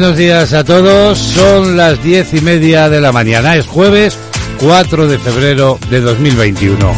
[0.00, 4.16] Buenos días a todos, son las diez y media de la mañana, es jueves
[4.60, 6.94] 4 de febrero de 2021.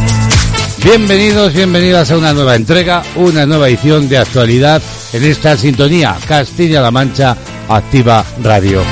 [0.83, 6.91] Bienvenidos, bienvenidas a una nueva entrega, una nueva edición de actualidad en esta sintonía Castilla-La
[6.91, 7.35] Mancha
[7.67, 8.83] Activa Radio.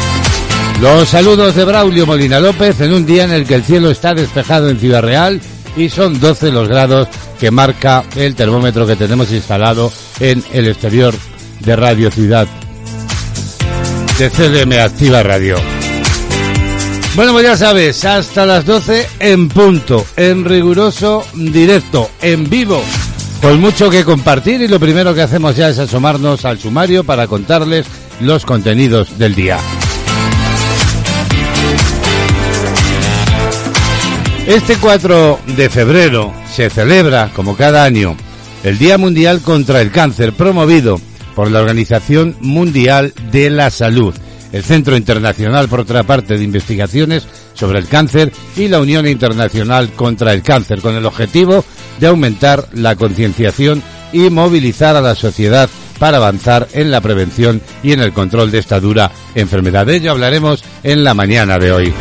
[0.82, 4.16] Los saludos de Braulio Molina López en un día en el que el cielo está
[4.16, 5.40] despejado en Ciudad Real
[5.78, 7.08] y son 12 los grados
[7.40, 11.14] que marca el termómetro que tenemos instalado en el exterior
[11.60, 12.48] de Radio Ciudad
[14.20, 15.56] de CDM Activa Radio.
[17.16, 22.84] Bueno, pues ya sabes, hasta las 12 en punto, en riguroso directo, en vivo,
[23.42, 27.28] con mucho que compartir y lo primero que hacemos ya es asomarnos al sumario para
[27.28, 27.86] contarles
[28.20, 29.58] los contenidos del día.
[34.48, 38.18] Este 4 de febrero se celebra, como cada año,
[38.66, 41.00] el Día Mundial contra el Cáncer, promovido
[41.40, 44.14] por la Organización Mundial de la Salud,
[44.52, 49.90] el Centro Internacional, por otra parte, de Investigaciones sobre el Cáncer y la Unión Internacional
[49.94, 51.64] contra el Cáncer, con el objetivo
[51.98, 53.82] de aumentar la concienciación
[54.12, 58.60] y movilizar a la sociedad para avanzar en la prevención y en el control de
[58.60, 59.86] esta dura enfermedad.
[59.86, 61.94] De ello hablaremos en la mañana de hoy.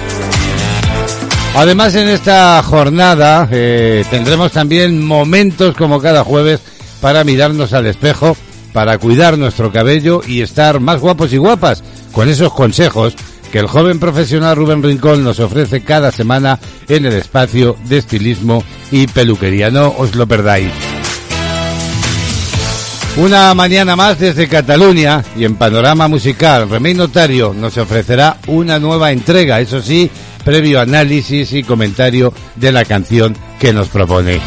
[1.54, 6.58] Además, en esta jornada eh, tendremos también momentos como cada jueves
[7.00, 8.36] para mirarnos al espejo
[8.78, 13.16] para cuidar nuestro cabello y estar más guapos y guapas con esos consejos
[13.50, 18.62] que el joven profesional Rubén Rincón nos ofrece cada semana en el espacio de estilismo
[18.92, 19.72] y peluquería.
[19.72, 20.70] No os lo perdáis.
[23.16, 29.10] Una mañana más desde Cataluña y en Panorama Musical, Remey Notario nos ofrecerá una nueva
[29.10, 30.08] entrega, eso sí,
[30.44, 34.38] previo análisis y comentario de la canción que nos propone.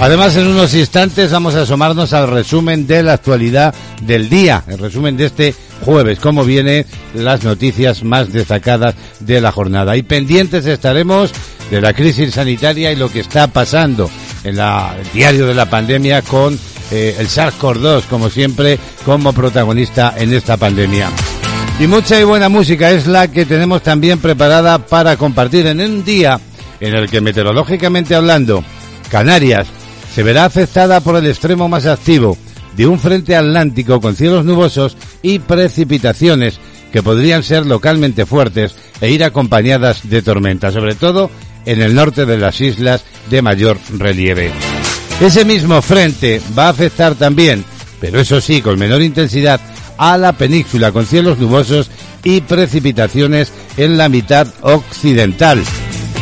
[0.00, 4.78] Además, en unos instantes vamos a asomarnos al resumen de la actualidad del día, el
[4.78, 6.84] resumen de este jueves, cómo vienen
[7.14, 9.96] las noticias más destacadas de la jornada.
[9.96, 11.32] Y pendientes estaremos
[11.70, 14.10] de la crisis sanitaria y lo que está pasando
[14.42, 16.58] en la, el diario de la pandemia con
[16.90, 21.08] eh, el SARS-CoV-2, como siempre, como protagonista en esta pandemia.
[21.80, 26.04] Y mucha y buena música es la que tenemos también preparada para compartir en un
[26.04, 26.38] día
[26.80, 28.62] en el que meteorológicamente hablando,
[29.08, 29.66] Canarias
[30.14, 32.38] se verá afectada por el extremo más activo
[32.76, 36.58] de un frente atlántico con cielos nubosos y precipitaciones
[36.92, 41.30] que podrían ser localmente fuertes e ir acompañadas de tormenta, sobre todo
[41.66, 44.52] en el norte de las islas de mayor relieve.
[45.20, 47.64] Ese mismo frente va a afectar también,
[48.00, 49.60] pero eso sí, con menor intensidad,
[49.96, 51.90] a la península con cielos nubosos
[52.22, 55.62] y precipitaciones en la mitad occidental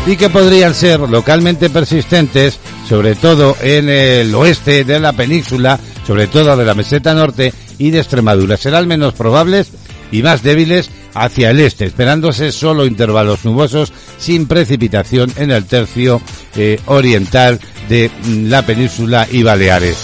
[0.07, 6.27] y que podrían ser localmente persistentes, sobre todo en el oeste de la península, sobre
[6.27, 8.57] todo de la meseta norte y de Extremadura.
[8.57, 9.71] Serán menos probables
[10.11, 16.21] y más débiles hacia el este, esperándose solo intervalos nubosos sin precipitación en el tercio
[16.57, 19.97] eh, oriental de mm, la península y Baleares.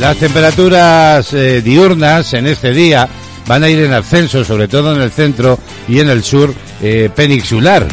[0.00, 3.08] Las temperaturas eh, diurnas en este día
[3.46, 5.58] van a ir en ascenso, sobre todo en el centro
[5.88, 6.52] y en el sur
[6.82, 7.86] eh, peninsular.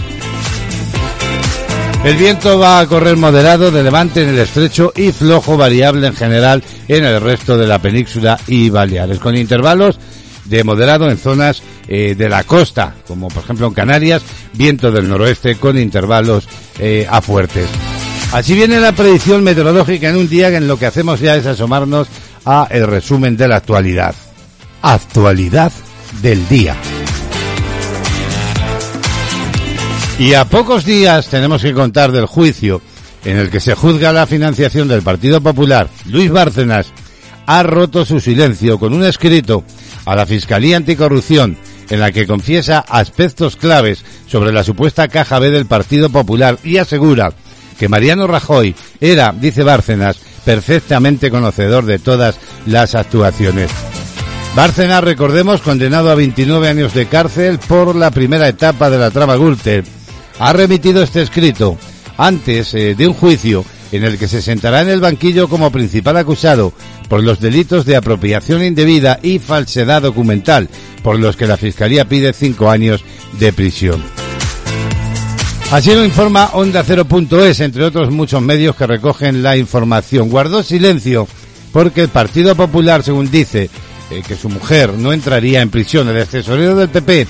[2.03, 6.15] El viento va a correr moderado de levante en el estrecho y flojo variable en
[6.15, 9.99] general en el resto de la península y Baleares, con intervalos
[10.45, 15.07] de moderado en zonas eh, de la costa, como por ejemplo en Canarias, viento del
[15.07, 16.47] noroeste con intervalos
[16.79, 17.69] eh, a fuertes.
[18.33, 22.07] Así viene la predicción meteorológica en un día en lo que hacemos ya es asomarnos
[22.45, 24.15] a el resumen de la actualidad.
[24.81, 25.71] Actualidad
[26.23, 26.75] del día.
[30.19, 32.81] Y a pocos días tenemos que contar del juicio
[33.25, 35.87] en el que se juzga la financiación del Partido Popular.
[36.05, 36.87] Luis Bárcenas
[37.45, 39.63] ha roto su silencio con un escrito
[40.05, 41.57] a la Fiscalía Anticorrupción
[41.89, 46.77] en la que confiesa aspectos claves sobre la supuesta caja B del Partido Popular y
[46.77, 47.33] asegura
[47.77, 53.71] que Mariano Rajoy era, dice Bárcenas, perfectamente conocedor de todas las actuaciones.
[54.55, 59.35] Bárcenas, recordemos, condenado a 29 años de cárcel por la primera etapa de la trama
[59.35, 59.83] Gürtel
[60.41, 61.77] ha remitido este escrito
[62.17, 66.17] antes eh, de un juicio en el que se sentará en el banquillo como principal
[66.17, 66.73] acusado
[67.07, 70.67] por los delitos de apropiación indebida y falsedad documental,
[71.03, 73.03] por los que la Fiscalía pide cinco años
[73.37, 74.01] de prisión.
[75.69, 80.29] Así lo informa Onda Cero.es, entre otros muchos medios que recogen la información.
[80.29, 81.27] Guardó silencio
[81.71, 83.69] porque el Partido Popular, según dice,
[84.09, 86.09] eh, que su mujer no entraría en prisión.
[86.09, 87.27] El tesorero del PP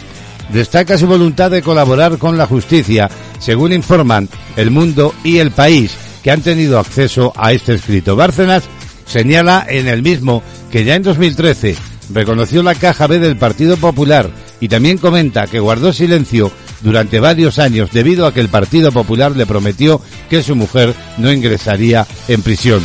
[0.49, 3.09] destaca su voluntad de colaborar con la justicia,
[3.39, 8.15] según informan El Mundo y El País, que han tenido acceso a este escrito.
[8.15, 8.63] Bárcenas
[9.05, 11.75] señala en el mismo que ya en 2013
[12.13, 14.29] reconoció la caja B del Partido Popular
[14.59, 16.51] y también comenta que guardó silencio
[16.81, 21.31] durante varios años debido a que el Partido Popular le prometió que su mujer no
[21.31, 22.81] ingresaría en prisión.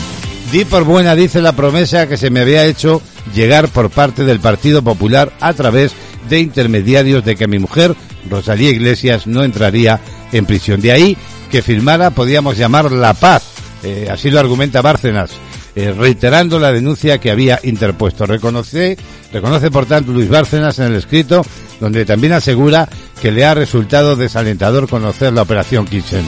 [0.52, 3.02] Di por buena, dice la promesa que se me había hecho
[3.34, 5.92] llegar por parte del Partido Popular a través
[6.28, 7.94] de intermediarios de que mi mujer,
[8.28, 10.00] Rosalía Iglesias, no entraría
[10.32, 10.80] en prisión.
[10.80, 11.16] De ahí
[11.50, 13.44] que firmara, podíamos llamar la paz.
[13.82, 15.30] Eh, así lo argumenta Bárcenas.
[15.76, 18.24] Eh, reiterando la denuncia que había interpuesto.
[18.24, 18.96] Reconoce,
[19.30, 21.44] reconoce por tanto Luis Bárcenas en el escrito,
[21.80, 22.88] donde también asegura
[23.20, 26.24] que le ha resultado desalentador conocer la operación Kitchen.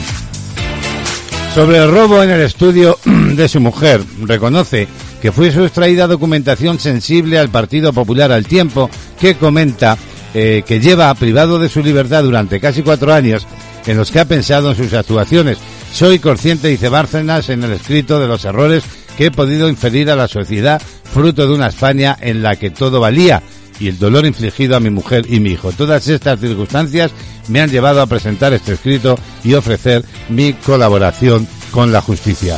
[1.55, 4.87] Sobre el robo en el estudio de su mujer, reconoce
[5.19, 8.87] que fue sustraída documentación sensible al Partido Popular al tiempo,
[9.19, 9.97] que comenta
[10.33, 13.47] eh, que lleva privado de su libertad durante casi cuatro años
[13.85, 15.57] en los que ha pensado en sus actuaciones.
[15.91, 18.83] Soy consciente, dice Bárcenas en el escrito, de los errores
[19.17, 20.81] que he podido inferir a la sociedad
[21.11, 23.41] fruto de una España en la que todo valía
[23.79, 25.71] y el dolor infligido a mi mujer y mi hijo.
[25.71, 27.11] Todas estas circunstancias
[27.47, 32.57] me han llevado a presentar este escrito y ofrecer mi colaboración con la justicia.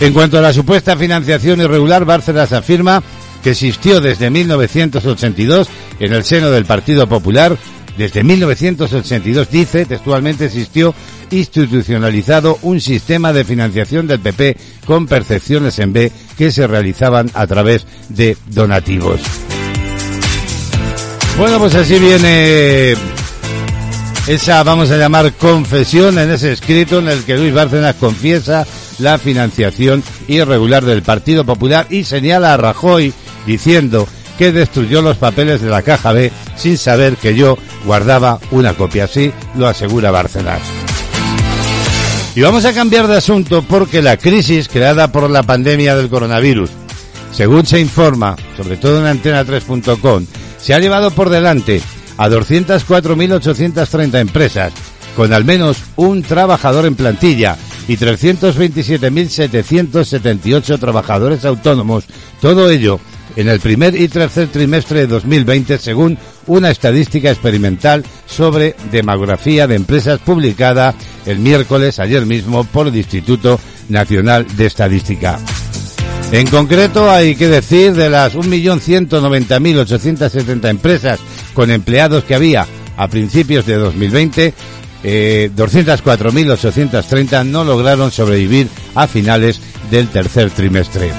[0.00, 3.02] En cuanto a la supuesta financiación irregular, Bárcenas afirma
[3.42, 7.56] que existió desde 1982 en el seno del Partido Popular
[7.96, 10.94] desde 1982, dice, textualmente existió
[11.30, 14.56] institucionalizado un sistema de financiación del PP
[14.86, 19.20] con percepciones en B que se realizaban a través de donativos.
[21.36, 22.94] Bueno, pues así viene
[24.26, 28.66] esa, vamos a llamar, confesión en ese escrito en el que Luis Bárcenas confiesa
[28.98, 33.12] la financiación irregular del Partido Popular y señala a Rajoy
[33.46, 34.08] diciendo
[34.38, 39.04] que destruyó los papeles de la caja B sin saber que yo guardaba una copia.
[39.04, 40.60] Así lo asegura Bárcenas.
[42.34, 46.70] Y vamos a cambiar de asunto porque la crisis creada por la pandemia del coronavirus,
[47.32, 50.26] según se informa, sobre todo en antena3.com,
[50.58, 51.82] se ha llevado por delante
[52.16, 54.72] a 204.830 empresas
[55.16, 57.56] con al menos un trabajador en plantilla
[57.88, 62.04] y 327.778 trabajadores autónomos.
[62.40, 63.00] Todo ello
[63.36, 66.16] en el primer y tercer trimestre de 2020, según
[66.46, 70.94] una estadística experimental sobre demografía de empresas publicada
[71.26, 75.38] el miércoles, ayer mismo, por el Instituto Nacional de Estadística.
[76.32, 81.18] En concreto, hay que decir de las 1.190.870 empresas
[81.54, 82.66] con empleados que había
[82.96, 84.54] a principios de 2020,
[85.02, 91.10] eh, 204.830 no lograron sobrevivir a finales del tercer trimestre.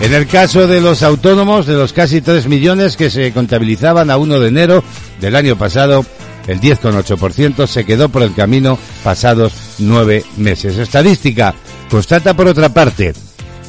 [0.00, 4.16] En el caso de los autónomos, de los casi 3 millones que se contabilizaban a
[4.18, 4.84] 1 de enero
[5.20, 6.04] del año pasado,
[6.46, 10.76] el 10,8% se quedó por el camino pasados nueve meses.
[10.76, 11.54] Estadística
[11.90, 13.14] constata, por otra parte,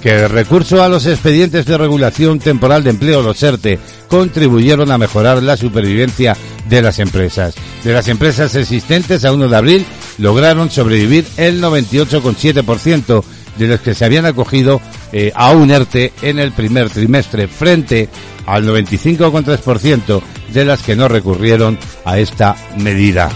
[0.02, 3.80] que el recurso a los expedientes de regulación temporal de empleo, los ERTE,
[4.10, 6.36] contribuyeron a mejorar la supervivencia
[6.70, 7.56] de las empresas.
[7.84, 9.86] De las empresas existentes a 1 de abril
[10.18, 13.24] lograron sobrevivir el 98,7%,
[13.58, 14.82] de los que se habían acogido
[15.18, 18.10] eh, a un ERTE en el primer trimestre, frente
[18.46, 23.30] al 95,3% de las que no recurrieron a esta medida.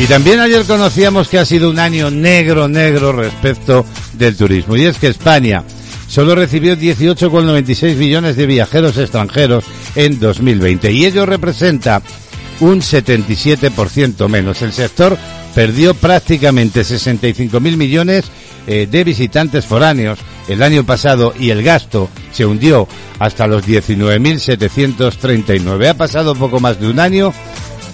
[0.00, 4.76] Y también ayer conocíamos que ha sido un año negro, negro respecto del turismo.
[4.76, 5.62] Y es que España
[6.08, 9.62] solo recibió 18,96 millones de viajeros extranjeros
[9.94, 10.90] en 2020.
[10.90, 12.02] Y ello representa
[12.58, 14.62] un 77% menos.
[14.62, 15.16] El sector
[15.54, 18.24] perdió prácticamente 65.000 millones
[18.66, 20.18] eh, de visitantes foráneos
[20.48, 25.88] el año pasado y el gasto se hundió hasta los 19.739.
[25.88, 27.32] Ha pasado poco más de un año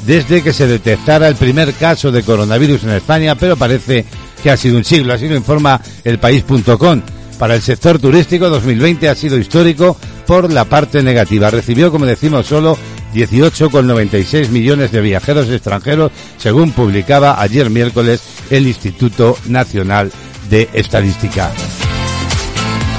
[0.06, 4.04] desde que se detectara el primer caso de coronavirus en España, pero parece
[4.42, 7.02] que ha sido un siglo, así lo informa el país.com.
[7.38, 9.96] Para el sector turístico 2020 ha sido histórico
[10.26, 11.50] por la parte negativa.
[11.50, 12.76] Recibió, como decimos, solo
[13.14, 20.12] 18,96 millones de viajeros extranjeros, según publicaba ayer miércoles el Instituto Nacional
[20.50, 21.50] de Estadística.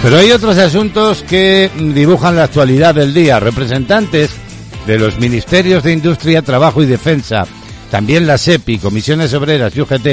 [0.01, 3.39] Pero hay otros asuntos que dibujan la actualidad del día.
[3.39, 4.31] Representantes
[4.87, 7.45] de los Ministerios de Industria, Trabajo y Defensa,
[7.91, 10.07] también la SEPI, Comisiones Obreras y UGT,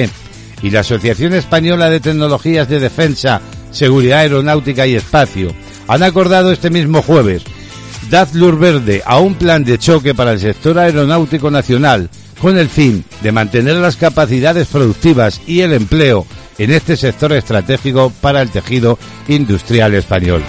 [0.62, 3.40] y la Asociación Española de Tecnologías de Defensa,
[3.70, 5.54] Seguridad Aeronáutica y Espacio,
[5.86, 7.44] han acordado este mismo jueves
[8.10, 12.08] dar luz verde a un plan de choque para el sector aeronáutico nacional
[12.40, 16.26] con el fin de mantener las capacidades productivas y el empleo
[16.58, 18.98] en este sector estratégico para el tejido
[19.28, 20.42] industrial español.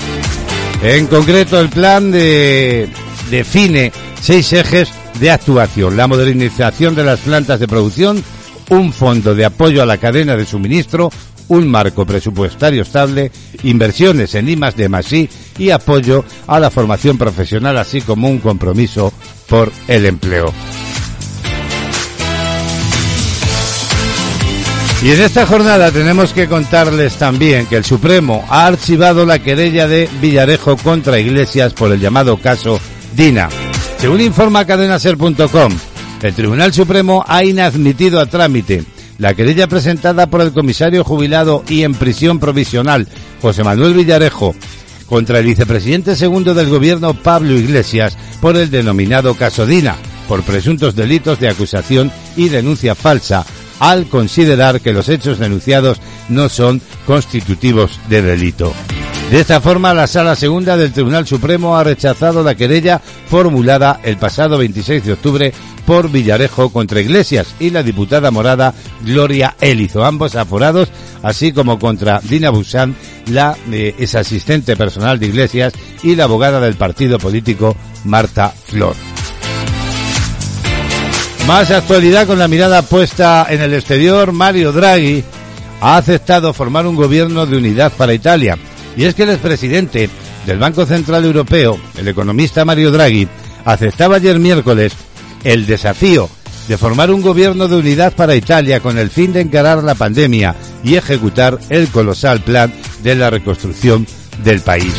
[0.82, 4.90] En concreto, el plan define seis ejes
[5.20, 5.98] de actuación.
[5.98, 8.24] La modernización de las plantas de producción,
[8.70, 11.10] un fondo de apoyo a la cadena de suministro,
[11.50, 13.32] un marco presupuestario estable,
[13.64, 19.12] inversiones en IMAS de Masí y apoyo a la formación profesional, así como un compromiso
[19.48, 20.54] por el empleo.
[25.02, 29.88] Y en esta jornada tenemos que contarles también que el Supremo ha archivado la querella
[29.88, 32.82] de Villarejo contra Iglesias por el llamado caso
[33.16, 33.48] Dina.
[33.98, 35.72] Según informa cadenaser.com,
[36.22, 38.84] el Tribunal Supremo ha inadmitido a trámite
[39.20, 43.08] la querella presentada por el comisario jubilado y en prisión provisional
[43.42, 44.54] José Manuel Villarejo
[45.08, 49.96] contra el vicepresidente segundo del gobierno Pablo Iglesias por el denominado caso Dina,
[50.28, 53.46] por presuntos delitos de acusación y denuncia falsa
[53.80, 58.74] al considerar que los hechos denunciados no son constitutivos de delito.
[59.32, 64.18] De esta forma, la Sala Segunda del Tribunal Supremo ha rechazado la querella formulada el
[64.18, 65.54] pasado 26 de octubre
[65.86, 70.90] por Villarejo contra Iglesias y la diputada morada Gloria Elizo, ambos aforados,
[71.22, 72.96] así como contra Dina Busan,
[73.28, 79.09] la eh, ex asistente personal de Iglesias y la abogada del partido político Marta Flor.
[81.50, 85.24] Más actualidad con la mirada puesta en el exterior, Mario Draghi
[85.82, 88.56] ha aceptado formar un gobierno de unidad para Italia.
[88.96, 90.12] Y es que el expresidente
[90.46, 93.28] del Banco Central Europeo, el economista Mario Draghi,
[93.66, 94.94] aceptaba ayer miércoles
[95.44, 96.30] el desafío
[96.68, 100.56] de formar un gobierno de unidad para Italia con el fin de encarar la pandemia
[100.84, 104.06] y ejecutar el colosal plan de la reconstrucción
[104.44, 104.94] del país.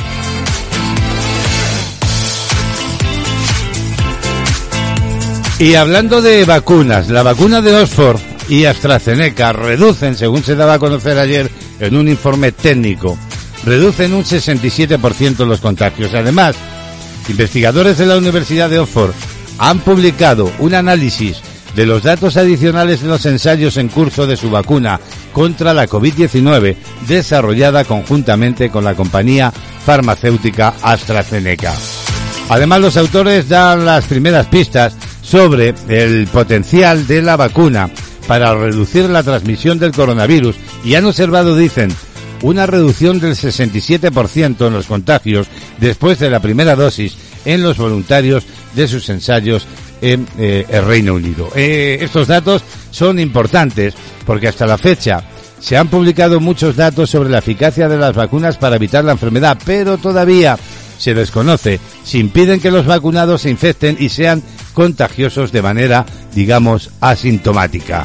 [5.59, 10.79] Y hablando de vacunas, la vacuna de Oxford y AstraZeneca reducen, según se daba a
[10.79, 13.19] conocer ayer en un informe técnico,
[13.65, 16.15] reducen un 67% los contagios.
[16.15, 16.57] Además,
[17.29, 19.13] investigadores de la Universidad de Oxford
[19.59, 21.41] han publicado un análisis
[21.75, 25.01] de los datos adicionales de los ensayos en curso de su vacuna
[25.33, 26.77] contra la COVID-19
[27.09, 29.53] desarrollada conjuntamente con la compañía
[29.85, 31.75] farmacéutica AstraZeneca.
[32.49, 37.91] Además, los autores dan las primeras pistas sobre el potencial de la vacuna
[38.29, 41.91] para reducir la transmisión del coronavirus y han observado, dicen,
[42.45, 45.49] una reducción del 67% en los contagios
[45.81, 49.67] después de la primera dosis en los voluntarios de sus ensayos
[50.03, 51.49] en eh, el Reino Unido.
[51.55, 53.95] Eh, estos datos son importantes
[54.27, 55.25] porque hasta la fecha
[55.59, 59.59] se han publicado muchos datos sobre la eficacia de las vacunas para evitar la enfermedad,
[59.65, 60.59] pero todavía
[60.99, 64.43] se desconoce si impiden que los vacunados se infecten y sean
[64.75, 68.05] contagiosos de manera, digamos, asintomática.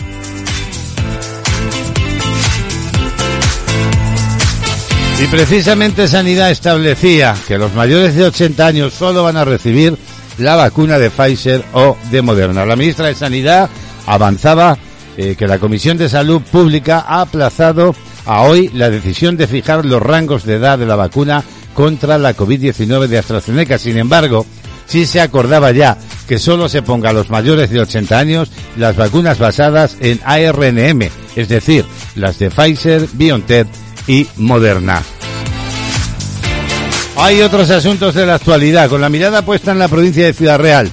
[5.21, 9.97] Y precisamente Sanidad establecía que los mayores de 80 años solo van a recibir
[10.37, 12.65] la vacuna de Pfizer o de Moderna.
[12.65, 13.69] La ministra de Sanidad
[14.05, 14.77] avanzaba
[15.17, 17.93] eh, que la Comisión de Salud Pública ha aplazado
[18.25, 22.33] a hoy la decisión de fijar los rangos de edad de la vacuna contra la
[22.33, 23.77] COVID-19 de AstraZeneca.
[23.77, 24.45] Sin embargo,
[24.85, 25.97] sí se acordaba ya
[26.29, 31.09] que solo se ponga a los mayores de 80 años las vacunas basadas en ARNM,
[31.35, 31.83] es decir,
[32.15, 33.67] las de Pfizer, BioNTech
[34.09, 35.03] y Moderna.
[37.15, 38.89] Hay otros asuntos de la actualidad.
[38.89, 40.89] Con la mirada puesta en la provincia de Ciudad Real,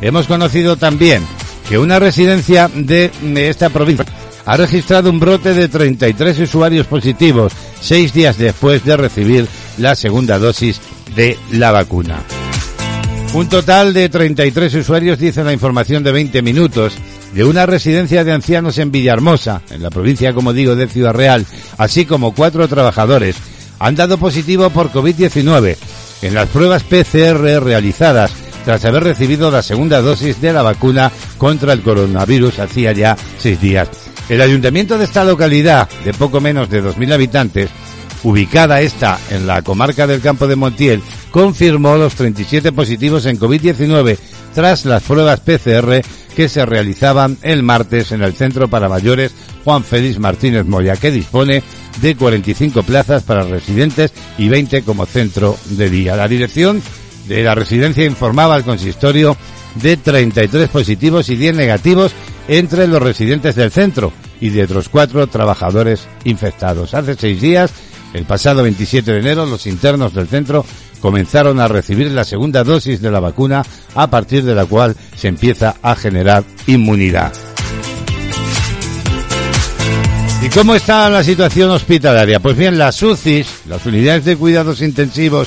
[0.00, 1.24] hemos conocido también
[1.68, 4.04] que una residencia de, esta provincia
[4.44, 9.46] ha registrado un brote de 33 usuarios positivos seis días después de recibir
[9.78, 10.80] la segunda dosis
[11.14, 12.22] de la vacuna.
[13.32, 16.94] Un total de 33 usuarios, dice la información de 20 minutos,
[17.36, 21.44] de una residencia de ancianos en Villahermosa, en la provincia, como digo, de Ciudad Real,
[21.76, 23.36] así como cuatro trabajadores,
[23.78, 25.76] han dado positivo por COVID-19
[26.22, 28.32] en las pruebas PCR realizadas
[28.64, 33.60] tras haber recibido la segunda dosis de la vacuna contra el coronavirus hacía ya seis
[33.60, 33.90] días.
[34.30, 37.68] El ayuntamiento de esta localidad, de poco menos de 2.000 habitantes,
[38.24, 44.16] ubicada esta en la comarca del Campo de Montiel, confirmó los 37 positivos en COVID-19
[44.54, 46.00] tras las pruebas PCR
[46.36, 49.32] que se realizaban el martes en el Centro para Mayores
[49.64, 51.62] Juan Félix Martínez Moya, que dispone
[52.00, 56.14] de 45 plazas para residentes y 20 como centro de día.
[56.14, 56.82] La dirección
[57.26, 59.34] de la residencia informaba al consistorio
[59.76, 62.12] de 33 positivos y 10 negativos
[62.48, 66.92] entre los residentes del centro y de otros cuatro trabajadores infectados.
[66.92, 67.72] Hace seis días,
[68.12, 70.64] el pasado 27 de enero, los internos del centro
[71.06, 75.28] comenzaron a recibir la segunda dosis de la vacuna a partir de la cual se
[75.28, 77.32] empieza a generar inmunidad.
[80.42, 82.40] ¿Y cómo está la situación hospitalaria?
[82.40, 85.46] Pues bien, las UCIs, las unidades de cuidados intensivos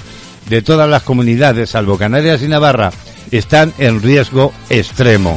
[0.50, 2.94] de todas las comunidades, salvo Canarias y Navarra,
[3.30, 5.36] están en riesgo extremo.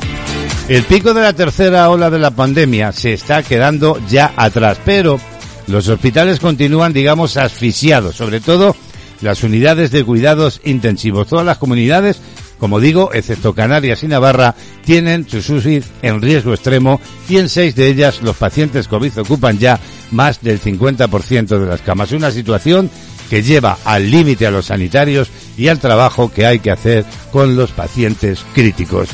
[0.69, 5.19] El pico de la tercera ola de la pandemia se está quedando ya atrás, pero
[5.66, 8.77] los hospitales continúan, digamos, asfixiados, sobre todo
[9.23, 11.29] las unidades de cuidados intensivos.
[11.29, 12.21] Todas las comunidades,
[12.59, 14.55] como digo, excepto Canarias y Navarra,
[14.85, 19.59] tienen sus UCI en riesgo extremo y en seis de ellas los pacientes COVID ocupan
[19.59, 19.81] ya
[20.11, 22.13] más del 50% de las camas.
[22.13, 22.91] Una situación
[23.31, 27.57] que lleva al límite a los sanitarios y al trabajo que hay que hacer con
[27.57, 29.09] los pacientes críticos.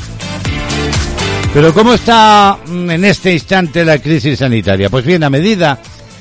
[1.54, 4.90] Pero ¿cómo está mm, en este instante la crisis sanitaria?
[4.90, 5.78] Pues bien, a medida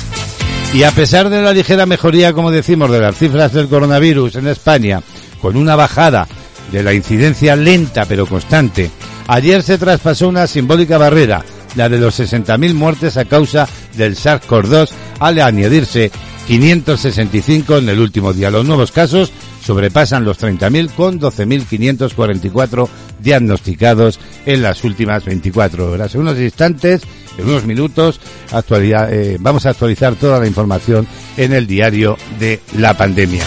[0.75, 4.49] Y a pesar de la ligera mejoría, como decimos, de las cifras del coronavirus en
[4.49, 5.01] España,
[5.41, 6.27] con una bajada
[6.73, 8.91] de la incidencia lenta pero constante,
[9.29, 11.45] ayer se traspasó una simbólica barrera,
[11.77, 16.11] la de los 60.000 muertes a causa del SARS-CoV-2, al añadirse
[16.47, 18.51] 565 en el último día.
[18.51, 19.33] Los nuevos casos
[19.65, 22.89] sobrepasan los 30.000 con 12.544
[23.21, 26.15] diagnosticados en las últimas 24 horas.
[26.15, 27.03] En unos instantes,
[27.37, 28.21] en unos minutos,
[28.53, 33.45] actualidad, eh, vamos a actualizar toda la información en el diario de la pandemia.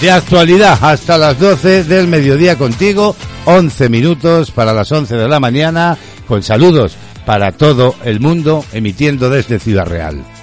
[0.00, 3.14] De actualidad hasta las 12 del mediodía contigo,
[3.44, 9.30] 11 minutos para las 11 de la mañana, con saludos para todo el mundo, emitiendo
[9.30, 10.33] desde Ciudad Real.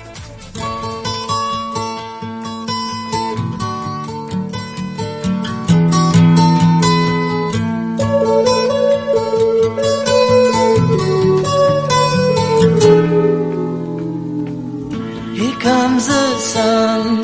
[12.82, 12.90] Here
[15.60, 17.18] comes the sun.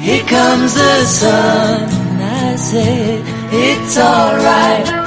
[0.00, 1.88] Here comes the sun.
[1.90, 5.01] and I said, it's alright.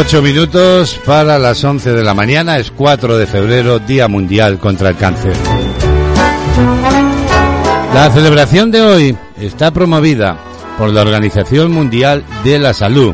[0.00, 4.90] Ocho minutos para las once de la mañana, es 4 de febrero, Día Mundial contra
[4.90, 5.32] el Cáncer.
[7.92, 10.38] La celebración de hoy está promovida
[10.78, 13.12] por la Organización Mundial de la Salud,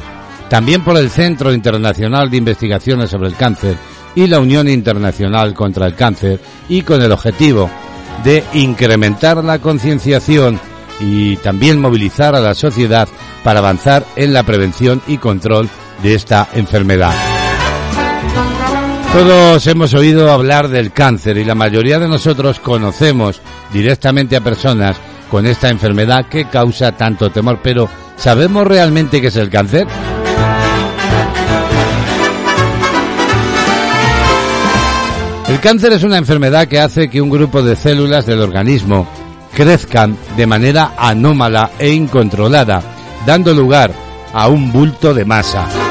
[0.50, 3.78] también por el Centro Internacional de Investigaciones sobre el Cáncer
[4.14, 7.70] y la Unión Internacional contra el Cáncer y con el objetivo
[8.24, 10.60] de incrementar la concienciación
[11.00, 13.08] y también movilizar a la sociedad
[13.42, 15.70] para avanzar en la prevención y control
[16.04, 17.14] de esta enfermedad.
[19.14, 23.40] Todos hemos oído hablar del cáncer y la mayoría de nosotros conocemos
[23.72, 24.98] directamente a personas
[25.30, 29.86] con esta enfermedad que causa tanto temor, pero ¿sabemos realmente qué es el cáncer?
[35.48, 39.08] El cáncer es una enfermedad que hace que un grupo de células del organismo
[39.54, 42.82] crezcan de manera anómala e incontrolada,
[43.24, 43.90] dando lugar
[44.34, 45.83] a un bulto de masa.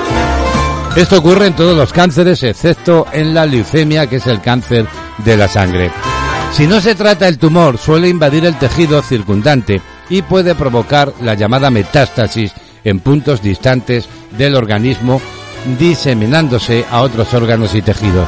[0.95, 4.85] Esto ocurre en todos los cánceres, excepto en la leucemia, que es el cáncer
[5.25, 5.91] de la sangre.
[6.51, 11.33] Si no se trata el tumor, suele invadir el tejido circundante y puede provocar la
[11.33, 12.53] llamada metástasis
[12.83, 15.19] en puntos distantes del organismo,
[15.79, 18.27] diseminándose a otros órganos y tejidos.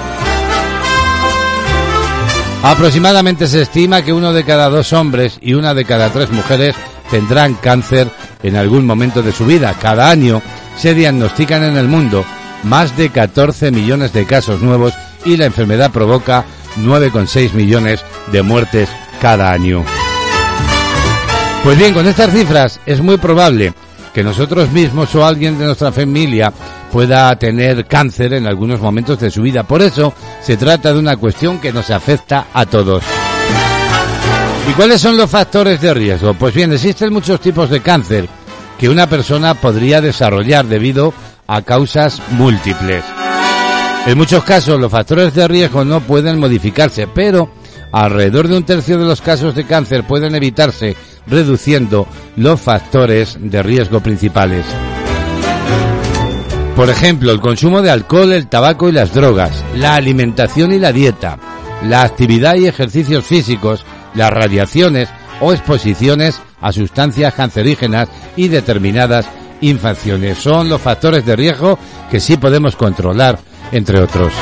[2.64, 6.76] Aproximadamente se estima que uno de cada dos hombres y una de cada tres mujeres
[7.12, 8.10] tendrán cáncer
[8.42, 9.76] en algún momento de su vida.
[9.80, 10.42] Cada año
[10.80, 12.26] se diagnostican en el mundo
[12.66, 16.46] más de 14 millones de casos nuevos y la enfermedad provoca
[16.78, 18.90] 9,6 millones de muertes
[19.22, 19.84] cada año.
[21.64, 23.74] Pues bien, con estas cifras es muy probable
[24.14, 26.54] que nosotros mismos o alguien de nuestra familia
[26.92, 29.64] pueda tener cáncer en algunos momentos de su vida.
[29.64, 33.04] Por eso se trata de una cuestión que nos afecta a todos.
[34.70, 36.34] ¿Y cuáles son los factores de riesgo?
[36.34, 38.28] Pues bien, existen muchos tipos de cáncer
[38.80, 41.14] que una persona podría desarrollar debido
[41.48, 43.04] a causas múltiples.
[44.06, 47.50] En muchos casos los factores de riesgo no pueden modificarse, pero
[47.92, 50.96] alrededor de un tercio de los casos de cáncer pueden evitarse
[51.28, 54.66] reduciendo los factores de riesgo principales.
[56.76, 60.92] Por ejemplo, el consumo de alcohol, el tabaco y las drogas, la alimentación y la
[60.92, 61.40] dieta,
[61.84, 69.26] la actividad y ejercicios físicos, las radiaciones o exposiciones a sustancias cancerígenas y determinadas
[69.62, 70.38] infecciones.
[70.38, 71.78] Son los factores de riesgo
[72.10, 73.40] que sí podemos controlar,
[73.72, 74.34] entre otros.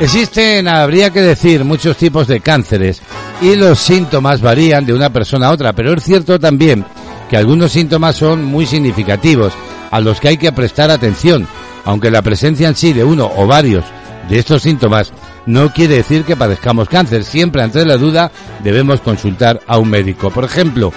[0.00, 3.02] Existen, habría que decir, muchos tipos de cánceres
[3.40, 6.84] y los síntomas varían de una persona a otra, pero es cierto también
[7.28, 9.52] que algunos síntomas son muy significativos
[9.90, 11.48] a los que hay que prestar atención,
[11.84, 13.84] aunque la presencia en sí de uno o varios
[14.28, 15.12] de estos síntomas
[15.46, 17.24] no quiere decir que padezcamos cáncer.
[17.24, 18.30] Siempre ante la duda
[18.62, 20.30] debemos consultar a un médico.
[20.30, 20.92] Por ejemplo,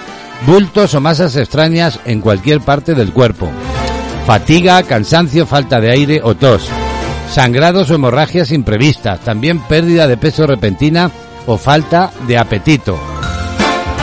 [0.46, 3.48] bultos o masas extrañas en cualquier parte del cuerpo,
[4.26, 6.68] fatiga, cansancio, falta de aire o tos,
[7.30, 11.10] sangrados o hemorragias imprevistas, también pérdida de peso repentina
[11.46, 12.98] o falta de apetito.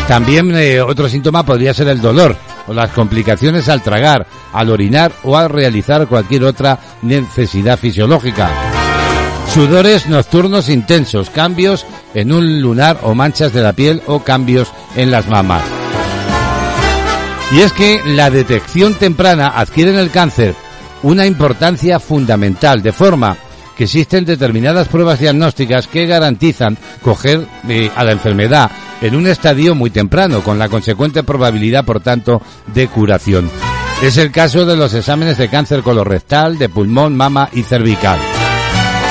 [0.07, 2.35] También eh, otro síntoma podría ser el dolor
[2.67, 8.49] o las complicaciones al tragar, al orinar o al realizar cualquier otra necesidad fisiológica.
[9.53, 15.11] Sudores nocturnos intensos, cambios en un lunar o manchas de la piel o cambios en
[15.11, 15.78] las mamas.
[17.51, 20.53] Y es que la detección temprana adquiere en el cáncer
[21.01, 23.37] una importancia fundamental, de forma
[23.75, 28.69] que existen determinadas pruebas diagnósticas que garantizan coger eh, a la enfermedad
[29.01, 33.49] en un estadio muy temprano, con la consecuente probabilidad, por tanto, de curación.
[34.03, 38.19] Es el caso de los exámenes de cáncer colorectal, de pulmón, mama y cervical.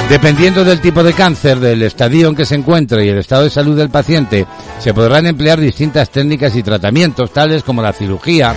[0.09, 3.51] Dependiendo del tipo de cáncer, del estadio en que se encuentre y el estado de
[3.51, 4.47] salud del paciente,
[4.79, 8.55] se podrán emplear distintas técnicas y tratamientos, tales como la cirugía,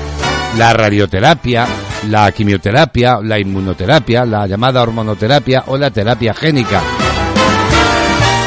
[0.57, 1.67] la radioterapia,
[2.09, 6.81] la quimioterapia, la inmunoterapia, la llamada hormonoterapia o la terapia génica.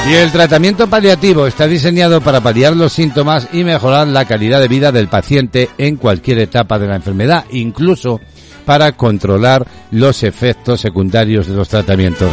[0.08, 4.68] Y el tratamiento paliativo está diseñado para paliar los síntomas y mejorar la calidad de
[4.68, 8.20] vida del paciente en cualquier etapa de la enfermedad, incluso
[8.64, 12.32] para controlar los efectos secundarios de los tratamientos.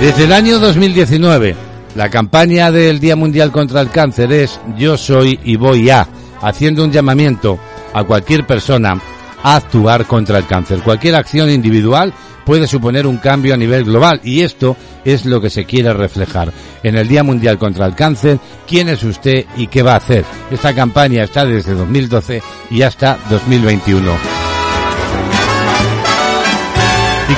[0.00, 1.56] Desde el año 2019,
[1.96, 6.06] la campaña del Día Mundial contra el Cáncer es Yo soy y voy a,
[6.40, 7.58] haciendo un llamamiento
[7.92, 9.00] a cualquier persona
[9.42, 10.82] a actuar contra el cáncer.
[10.82, 15.50] Cualquier acción individual puede suponer un cambio a nivel global y esto es lo que
[15.50, 16.52] se quiere reflejar.
[16.84, 20.24] En el Día Mundial contra el Cáncer, ¿quién es usted y qué va a hacer?
[20.52, 24.37] Esta campaña está desde 2012 y hasta 2021.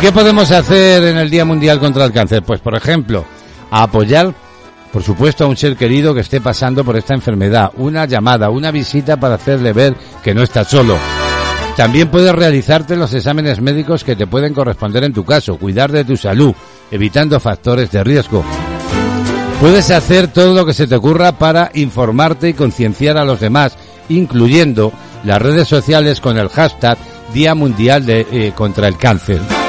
[0.00, 2.42] Qué podemos hacer en el Día Mundial contra el Cáncer?
[2.42, 3.24] Pues, por ejemplo,
[3.70, 4.34] apoyar,
[4.92, 7.70] por supuesto, a un ser querido que esté pasando por esta enfermedad.
[7.76, 10.96] Una llamada, una visita para hacerle ver que no está solo.
[11.76, 16.04] También puedes realizarte los exámenes médicos que te pueden corresponder en tu caso, cuidar de
[16.04, 16.54] tu salud,
[16.90, 18.42] evitando factores de riesgo.
[19.60, 23.76] Puedes hacer todo lo que se te ocurra para informarte y concienciar a los demás,
[24.08, 24.92] incluyendo
[25.24, 26.96] las redes sociales con el hashtag
[27.34, 29.59] Día Mundial eh, contra el Cáncer.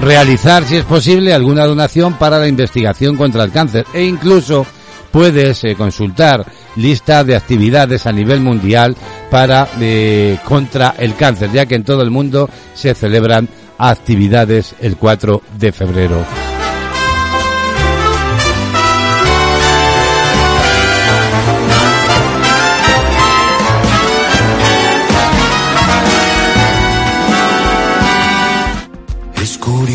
[0.00, 4.66] Realizar, si es posible, alguna donación para la investigación contra el cáncer e incluso
[5.12, 8.96] puedes eh, consultar lista de actividades a nivel mundial
[9.30, 14.96] para eh, contra el cáncer, ya que en todo el mundo se celebran actividades el
[14.96, 16.49] 4 de febrero.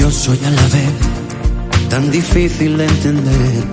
[0.08, 3.63] Es curioso y a la vez tan difícil de entender,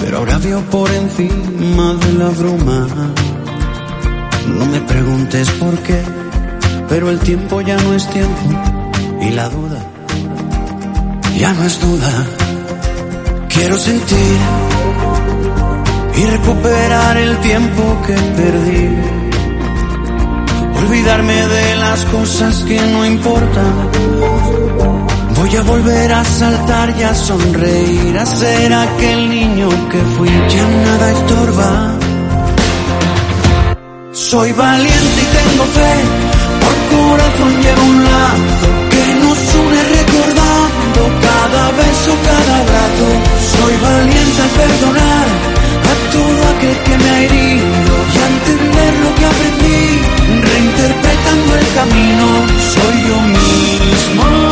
[0.00, 2.86] pero ahora veo por encima de la bruma.
[4.48, 6.02] No me preguntes por qué,
[6.88, 8.50] pero el tiempo ya no es tiempo
[9.22, 9.78] y la duda
[11.38, 12.26] ya no es duda.
[13.48, 14.38] Quiero sentir
[16.16, 18.88] y recuperar el tiempo que perdí.
[20.76, 25.11] Olvidarme de las cosas que no importan.
[25.36, 30.28] Voy a volver a saltar y a sonreír, a ser aquel niño que fui.
[30.28, 31.98] Ya nada estorba.
[34.12, 35.94] Soy valiente y tengo fe,
[36.62, 43.08] por corazón llevo un lazo que nos une recordando cada beso, cada abrazo.
[43.52, 45.26] Soy valiente al perdonar
[45.90, 49.82] a todo aquel que me ha herido y a entender lo que aprendí,
[50.50, 52.26] reinterpretando el camino.
[52.74, 54.51] Soy yo mismo.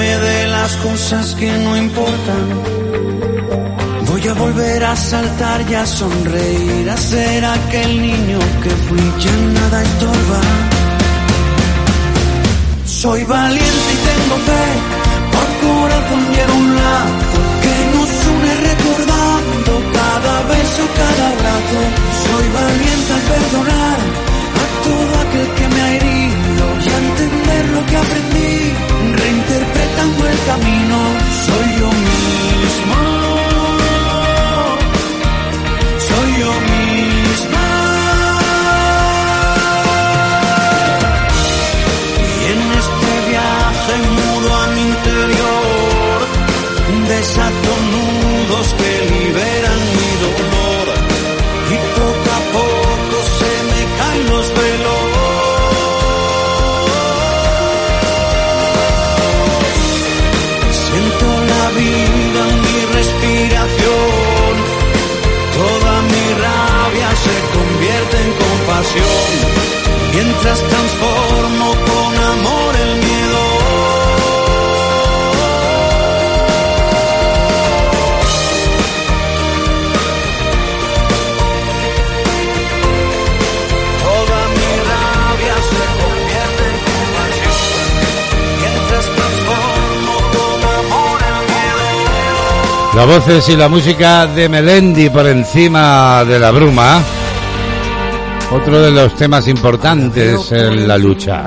[0.00, 2.44] De las cosas que no importan.
[4.08, 9.36] Voy a volver a saltar y a sonreír, a ser aquel niño que fui, ya
[9.60, 10.40] nada estorba.
[12.86, 14.64] Soy valiente y tengo fe,
[15.34, 21.80] por corazón llevo un lazo que nos une recordando cada beso, cada abrazo.
[22.24, 23.98] Soy valiente al perdonar
[24.60, 28.70] a todo aquel que me ha herido y a entender lo que aprendí,
[30.00, 30.98] reinterpretando el camino.
[31.46, 32.96] Soy yo mismo.
[36.08, 37.66] Soy yo misma.
[42.36, 46.18] Y en este viaje mudo a mi interior,
[47.08, 48.89] desato nudos que
[70.42, 73.42] Mientras transformo con amor el miedo.
[84.00, 87.58] Toda mi rabia se convierte en compasión.
[88.60, 92.96] Mientras transformo con amor el miedo.
[92.96, 97.19] Las voces y la música de Melendi por encima de la bruma.
[98.52, 101.46] Otro de los temas importantes en la lucha.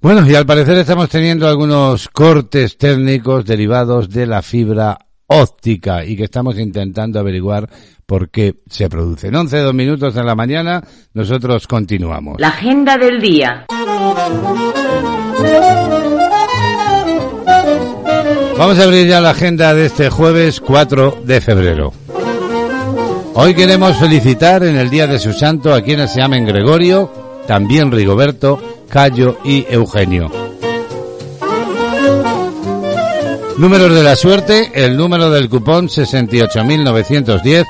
[0.00, 6.16] Bueno, y al parecer estamos teniendo algunos cortes técnicos derivados de la fibra óptica y
[6.16, 7.68] que estamos intentando averiguar
[8.04, 9.34] por qué se producen.
[9.34, 10.82] 11, dos minutos en la mañana,
[11.14, 12.38] nosotros continuamos.
[12.38, 13.64] La agenda del día.
[18.58, 22.03] Vamos a abrir ya la agenda de este jueves 4 de febrero.
[23.36, 27.10] Hoy queremos felicitar en el día de su santo a quienes se llamen Gregorio,
[27.48, 30.30] también Rigoberto, Cayo y Eugenio.
[33.58, 37.66] Números de la suerte, el número del cupón 68.910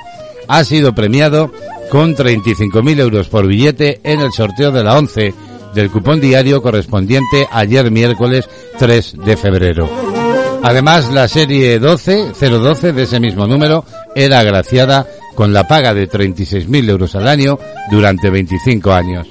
[0.48, 1.50] ha sido premiado
[1.90, 5.34] con 35.000 euros por billete en el sorteo de la 11
[5.74, 8.48] del cupón diario correspondiente ayer miércoles
[8.78, 9.88] 3 de febrero.
[10.62, 16.08] Además, la serie 12, 012 de ese mismo número era agraciada con la paga de
[16.08, 17.58] 36.000 euros al año
[17.90, 19.26] durante 25 años.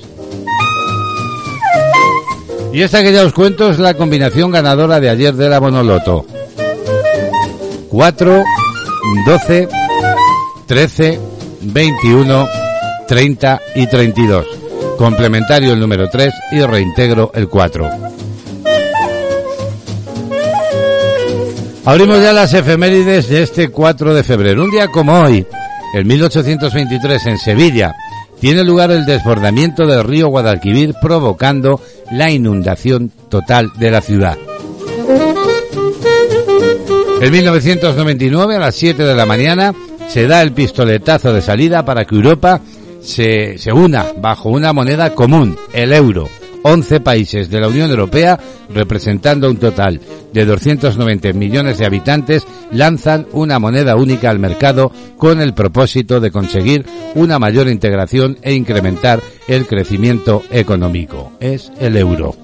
[2.73, 6.25] Y esta que ya os cuento es la combinación ganadora de ayer de la Bonoloto.
[7.89, 8.43] 4,
[9.27, 9.67] 12,
[10.65, 11.19] 13,
[11.61, 12.47] 21,
[13.07, 14.45] 30 y 32.
[14.97, 17.89] Complementario el número 3 y reintegro el 4.
[21.85, 24.63] Abrimos ya las efemérides de este 4 de febrero.
[24.63, 25.45] Un día como hoy,
[25.93, 27.95] en 1823 en Sevilla,
[28.39, 31.79] tiene lugar el desbordamiento del río Guadalquivir provocando
[32.11, 34.37] la inundación total de la ciudad.
[37.21, 39.73] En 1999, a las 7 de la mañana,
[40.09, 42.59] se da el pistoletazo de salida para que Europa
[43.01, 46.27] se, se una bajo una moneda común, el euro.
[46.63, 48.39] 11 países de la Unión Europea,
[48.73, 50.01] representando un total
[50.33, 56.31] de 290 millones de habitantes, lanzan una moneda única al mercado con el propósito de
[56.31, 56.85] conseguir
[57.15, 61.33] una mayor integración e incrementar el crecimiento económico.
[61.39, 62.35] Es el euro.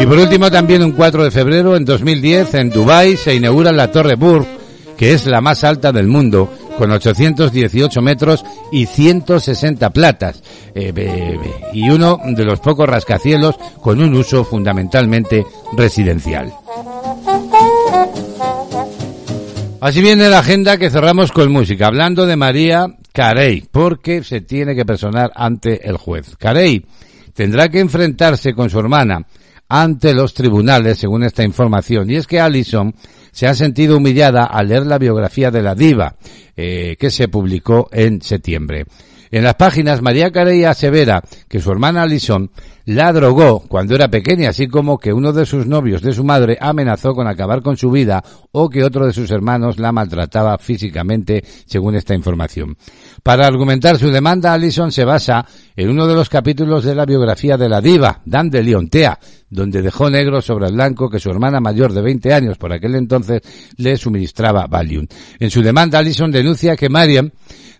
[0.00, 3.92] Y por último, también un 4 de febrero en 2010, en Dubái, se inaugura la
[3.92, 4.46] Torre Burj,
[4.96, 10.42] que es la más alta del mundo, con 818 metros y 160 platas,
[10.74, 11.38] eh,
[11.72, 15.44] y uno de los pocos rascacielos con un uso fundamentalmente
[15.76, 16.52] residencial.
[19.80, 24.74] Así viene la agenda que cerramos con música, hablando de María Carey, porque se tiene
[24.74, 26.36] que personar ante el juez.
[26.38, 26.82] Carey
[27.34, 29.26] tendrá que enfrentarse con su hermana
[29.68, 32.10] ante los tribunales, según esta información.
[32.10, 32.94] Y es que Allison
[33.32, 36.16] se ha sentido humillada al leer la biografía de la diva,
[36.56, 38.86] eh, que se publicó en septiembre.
[39.34, 42.52] En las páginas, María Carey asevera que su hermana Alison
[42.84, 46.56] la drogó cuando era pequeña, así como que uno de sus novios de su madre
[46.60, 48.22] amenazó con acabar con su vida
[48.52, 52.76] o que otro de sus hermanos la maltrataba físicamente, según esta información.
[53.24, 57.56] Para argumentar su demanda, Alison se basa en uno de los capítulos de la biografía
[57.56, 59.18] de la diva, Dan de Leontea,
[59.50, 63.42] donde dejó negro sobre blanco que su hermana mayor de 20 años por aquel entonces
[63.78, 65.08] le suministraba Valium.
[65.40, 67.32] En su demanda, Alison denuncia que Mariam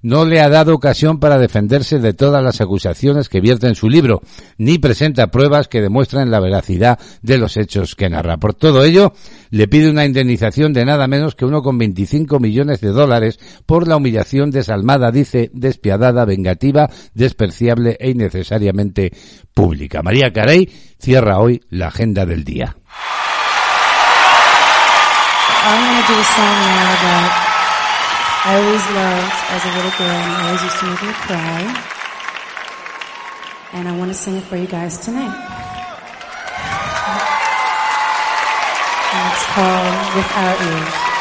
[0.04, 3.88] no le ha dado ocasión para defenderse de todas las acusaciones que vierte en su
[3.88, 4.20] libro,
[4.58, 8.36] ni presenta pruebas que demuestren la veracidad de los hechos que narra.
[8.36, 9.14] Por todo ello,
[9.48, 14.50] le pide una indemnización de nada menos que 1,25 millones de dólares por la humillación
[14.50, 19.10] desalmada, dice, despiadada, vengativa, despreciable e innecesariamente
[19.54, 20.02] pública.
[20.02, 22.76] María Carey cierra hoy la agenda del día.
[28.46, 31.64] I always loved as a little girl and I always used to make me cry.
[33.72, 35.32] And I want to sing it for you guys tonight.
[39.14, 41.13] And it's called Without You.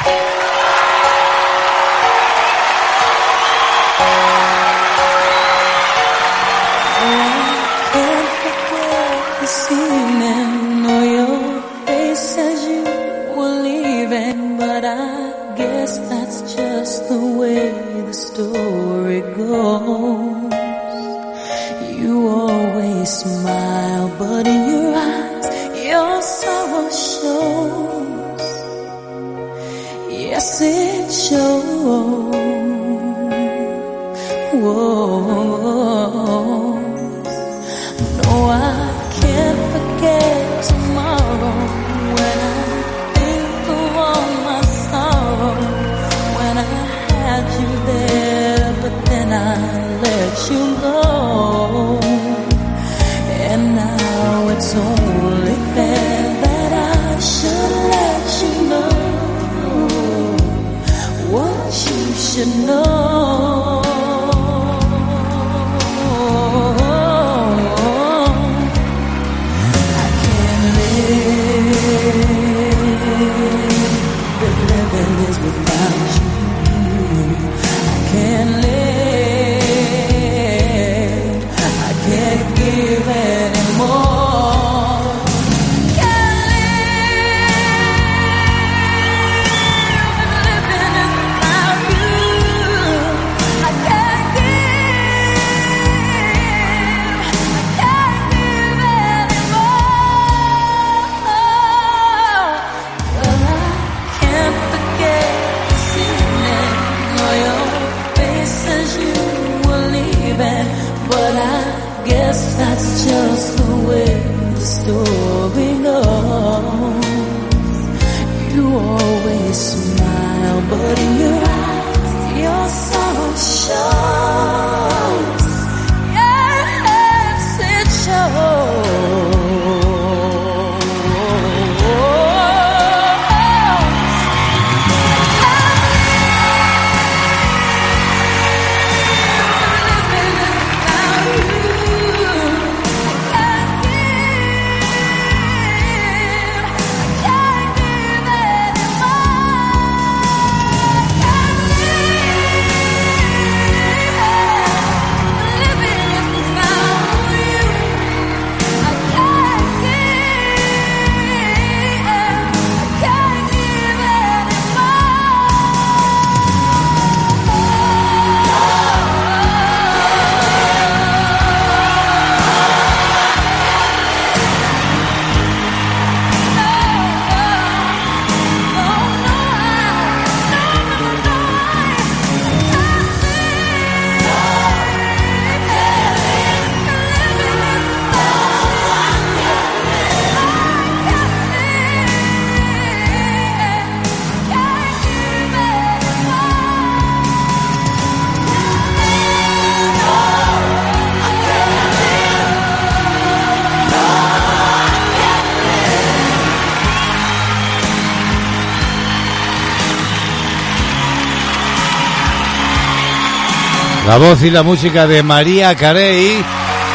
[214.13, 216.45] La voz y la música de María Carey,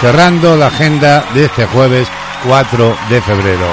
[0.01, 2.07] cerrando la agenda de este jueves
[2.47, 3.67] 4 de febrero.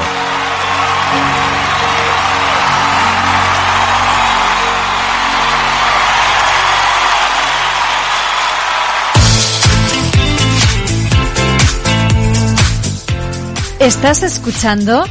[13.78, 15.06] Estás escuchando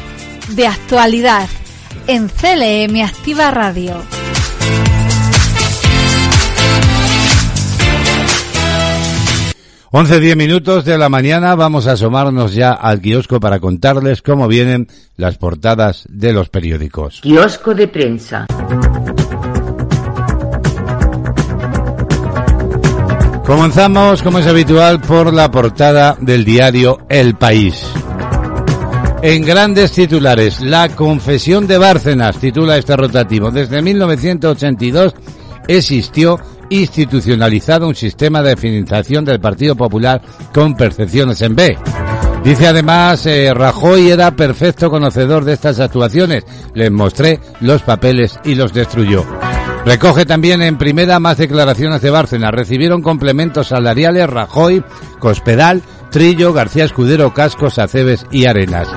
[0.49, 1.49] De Actualidad
[2.09, 4.03] en CLM Activa Radio.
[9.97, 14.49] Once diez minutos de la mañana vamos a asomarnos ya al kiosco para contarles cómo
[14.49, 17.20] vienen las portadas de los periódicos.
[17.20, 18.47] Kiosco de prensa.
[23.47, 27.86] Comenzamos, como es habitual, por la portada del diario El País.
[29.22, 33.53] En grandes titulares, La confesión de Bárcenas titula este rotativo.
[33.53, 35.14] Desde 1982
[35.68, 36.40] existió
[36.70, 40.20] institucionalizado un sistema de financiación del Partido Popular
[40.52, 41.78] con percepciones en B.
[42.44, 46.44] Dice además, eh, Rajoy era perfecto conocedor de estas actuaciones.
[46.74, 49.24] Les mostré los papeles y los destruyó.
[49.86, 52.52] Recoge también en primera más declaraciones de Bárcenas.
[52.52, 54.84] Recibieron complementos salariales Rajoy,
[55.18, 58.88] Cospedal, Trillo, García Escudero, Cascos, Acebes y Arenas.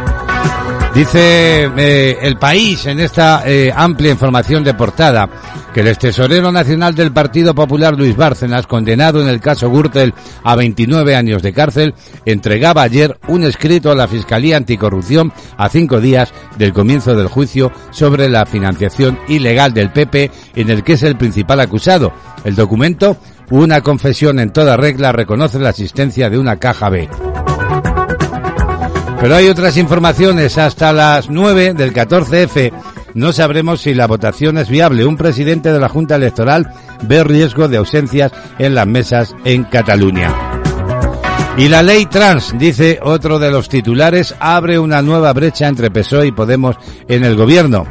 [0.93, 5.29] Dice eh, el país en esta eh, amplia información de portada
[5.73, 10.13] que el tesorero nacional del Partido Popular Luis Bárcenas, condenado en el caso Gürtel
[10.43, 11.93] a 29 años de cárcel,
[12.25, 17.71] entregaba ayer un escrito a la Fiscalía Anticorrupción a cinco días del comienzo del juicio
[17.91, 22.11] sobre la financiación ilegal del PP en el que es el principal acusado.
[22.43, 23.17] El documento,
[23.51, 27.07] una confesión en toda regla, reconoce la existencia de una caja B.
[29.19, 30.57] Pero hay otras informaciones.
[30.57, 32.71] Hasta las 9 del 14F
[33.13, 35.05] no sabremos si la votación es viable.
[35.05, 36.71] Un presidente de la Junta Electoral
[37.03, 40.33] ve riesgo de ausencias en las mesas en Cataluña.
[41.57, 46.27] Y la ley trans, dice otro de los titulares, abre una nueva brecha entre PSOE
[46.27, 46.75] y Podemos
[47.07, 47.87] en el gobierno.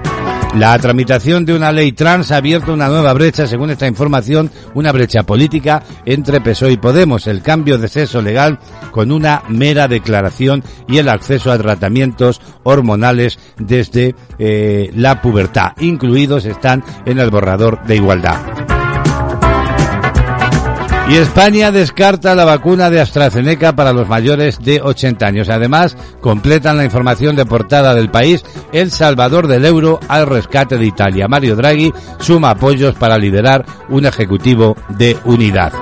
[0.58, 4.90] La tramitación de una ley trans ha abierto una nueva brecha, según esta información, una
[4.90, 8.58] brecha política entre PSOE y Podemos, el cambio de sexo legal
[8.90, 16.46] con una mera declaración y el acceso a tratamientos hormonales desde eh, la pubertad, incluidos
[16.46, 18.75] están en el borrador de igualdad.
[21.08, 25.48] Y España descarta la vacuna de AstraZeneca para los mayores de 80 años.
[25.48, 30.86] Además, completan la información de portada del país El Salvador del euro al rescate de
[30.86, 31.28] Italia.
[31.28, 35.72] Mario Draghi suma apoyos para liderar un ejecutivo de unidad.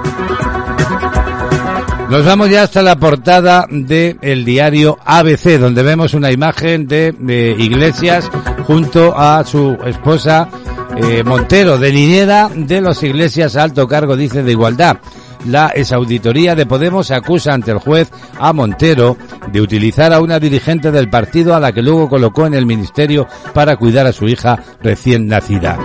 [2.10, 7.56] Nos vamos ya hasta la portada del diario ABC, donde vemos una imagen de, de
[7.58, 8.30] Iglesias
[8.66, 10.48] junto a su esposa
[10.96, 14.98] eh, Montero, de Lineda de los Iglesias alto cargo, dice, de igualdad.
[15.46, 19.16] La exauditoría de Podemos acusa ante el juez a Montero
[19.52, 23.26] de utilizar a una dirigente del partido a la que luego colocó en el ministerio
[23.52, 25.78] para cuidar a su hija recién nacida.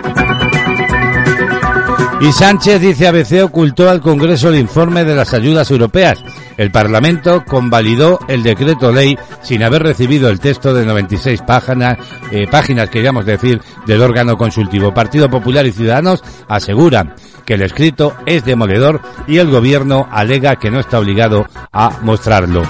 [2.21, 6.21] Y Sánchez, dice ABC, ocultó al Congreso el informe de las ayudas europeas.
[6.59, 11.97] El Parlamento convalidó el decreto ley sin haber recibido el texto de 96 páginas,
[12.31, 14.93] eh, páginas queríamos decir, del órgano consultivo.
[14.93, 20.69] Partido Popular y Ciudadanos aseguran que el escrito es demoledor y el gobierno alega que
[20.69, 22.63] no está obligado a mostrarlo.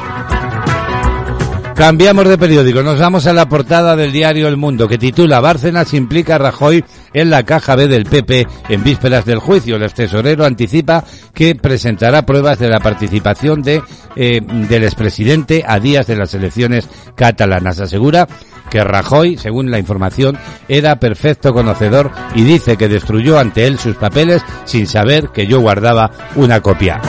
[1.73, 5.95] Cambiamos de periódico, nos vamos a la portada del diario El Mundo que titula Bárcenas
[5.95, 6.83] implica a Rajoy
[7.14, 9.76] en la caja B del PP en vísperas del juicio.
[9.76, 11.03] El tesorero anticipa
[11.34, 13.82] que presentará pruebas de la participación de,
[14.16, 17.80] eh, del expresidente a días de las elecciones catalanas.
[17.80, 18.28] Asegura
[18.70, 20.38] que Rajoy, según la información,
[20.68, 25.60] era perfecto conocedor y dice que destruyó ante él sus papeles sin saber que yo
[25.60, 27.01] guardaba una copia.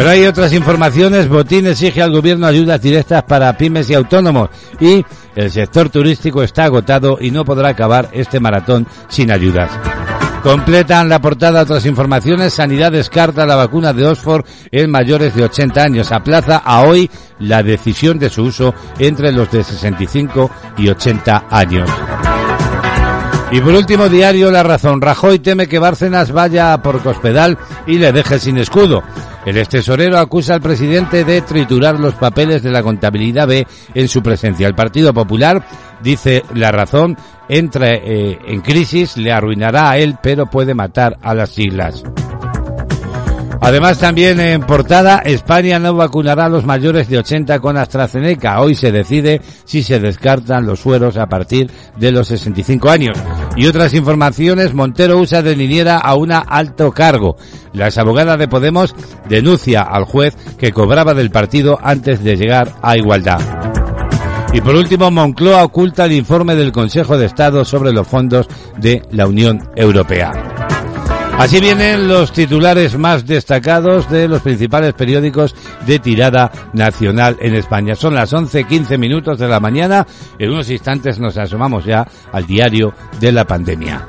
[0.00, 1.28] Pero hay otras informaciones.
[1.28, 4.48] Botín exige al gobierno ayudas directas para pymes y autónomos.
[4.80, 5.04] Y
[5.36, 9.70] el sector turístico está agotado y no podrá acabar este maratón sin ayudas.
[10.42, 12.54] Completan la portada otras informaciones.
[12.54, 16.12] Sanidad descarta la vacuna de Oxford en mayores de 80 años.
[16.12, 21.90] Aplaza a hoy la decisión de su uso entre los de 65 y 80 años.
[23.52, 25.02] Y por último, diario La Razón.
[25.02, 29.02] Rajoy teme que Bárcenas vaya por Cospedal y le deje sin escudo.
[29.46, 34.22] El extesorero acusa al presidente de triturar los papeles de la contabilidad B en su
[34.22, 34.66] presencia.
[34.66, 35.64] El Partido Popular,
[36.02, 37.16] dice La Razón,
[37.48, 42.04] entra eh, en crisis, le arruinará a él, pero puede matar a las siglas.
[43.62, 48.58] Además, también en portada, España no vacunará a los mayores de 80 con AstraZeneca.
[48.60, 51.70] Hoy se decide si se descartan los sueros a partir
[52.00, 53.16] de los 65 años.
[53.56, 57.36] Y otras informaciones, Montero usa de niñera a una alto cargo.
[57.72, 58.94] La exabogada de Podemos
[59.28, 63.40] denuncia al juez que cobraba del partido antes de llegar a igualdad.
[64.52, 68.48] Y por último, Moncloa oculta el informe del Consejo de Estado sobre los fondos
[68.78, 70.79] de la Unión Europea.
[71.40, 75.54] Así vienen los titulares más destacados de los principales periódicos
[75.86, 77.96] de tirada nacional en España.
[77.96, 80.06] Son las 11.15 minutos de la mañana.
[80.38, 84.06] En unos instantes nos asomamos ya al diario de la pandemia.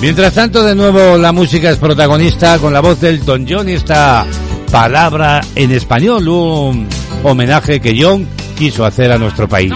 [0.00, 3.72] Mientras tanto, de nuevo la música es protagonista con la voz del Don John y
[3.72, 4.24] esta
[4.72, 6.88] palabra en español, un
[7.22, 9.74] homenaje que John quiso hacer a nuestro país.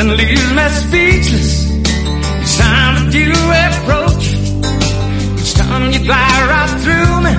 [0.00, 3.36] Something leaves me speechless each time that you
[3.68, 4.24] approach.
[5.40, 7.34] Each time you glide right through me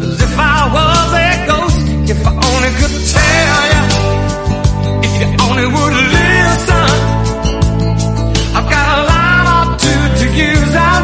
[0.00, 1.84] as if I was a ghost.
[2.08, 3.84] If I only could tell you,
[5.04, 6.88] if you only would listen.
[8.56, 10.97] I've got a line or two to use out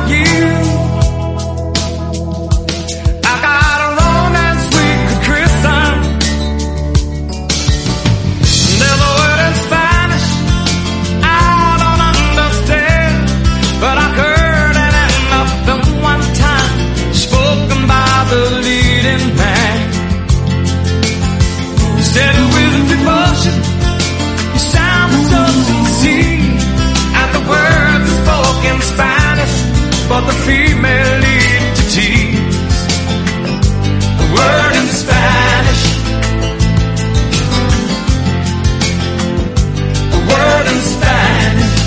[30.27, 31.21] The female
[31.77, 32.79] to tease
[34.23, 35.83] A word in Spanish.
[40.17, 41.79] A word in Spanish.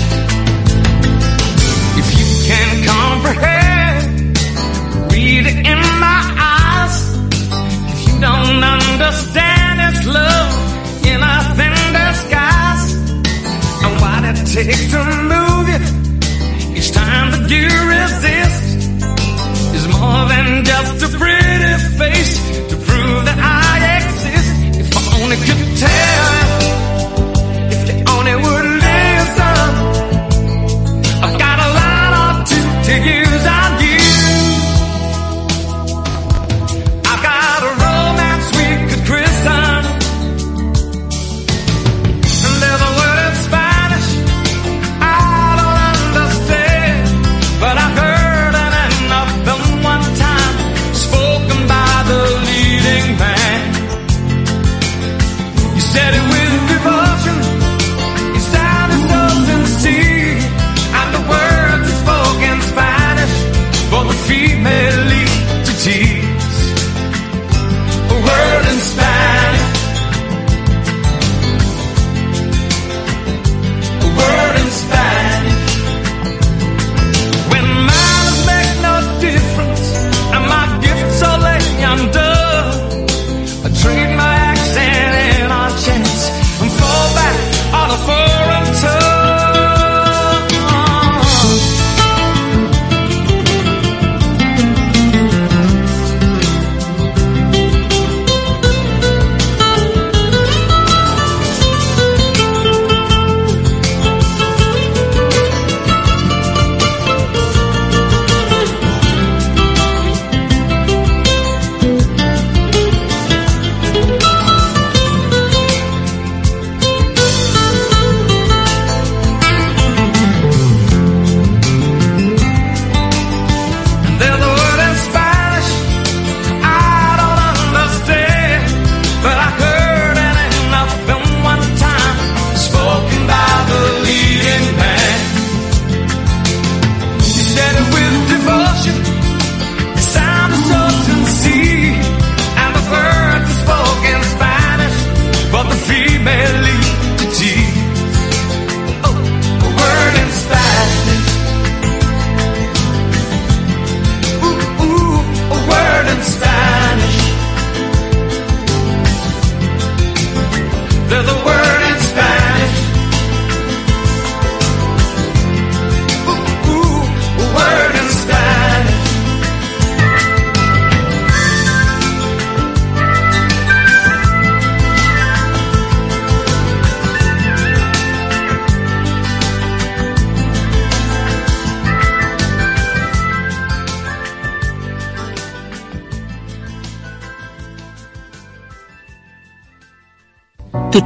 [2.00, 4.38] If you can comprehend
[5.12, 6.96] Read it in my eyes.
[7.92, 10.52] If you don't understand it's love
[11.04, 12.86] in a thin disguise.
[13.82, 15.00] And what it takes to
[15.32, 17.87] move you Each time that you
[55.98, 56.37] said it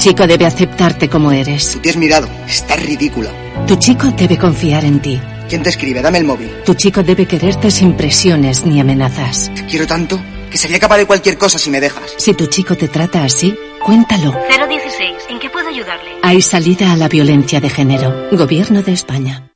[0.03, 1.78] chico debe aceptarte como eres.
[1.80, 2.28] Te has mirado.
[2.48, 3.30] Estás ridícula.
[3.68, 5.20] Tu chico debe confiar en ti.
[5.48, 6.03] ¿Quién te escribe?
[6.03, 6.50] Dame el móvil.
[6.64, 9.53] Tu chico debe quererte sin presiones ni amenazas.
[9.55, 12.03] Te quiero tanto que sería capaz de cualquier cosa si me dejas.
[12.16, 13.55] Si tu chico te trata así,
[13.86, 14.32] cuéntalo.
[14.32, 15.12] 016.
[15.30, 16.11] ¿En qué puedo ayudarle?
[16.24, 18.28] Hay salida a la violencia de género.
[18.32, 19.50] Gobierno de España.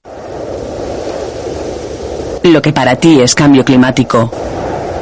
[2.44, 4.30] Lo que para ti es cambio climático,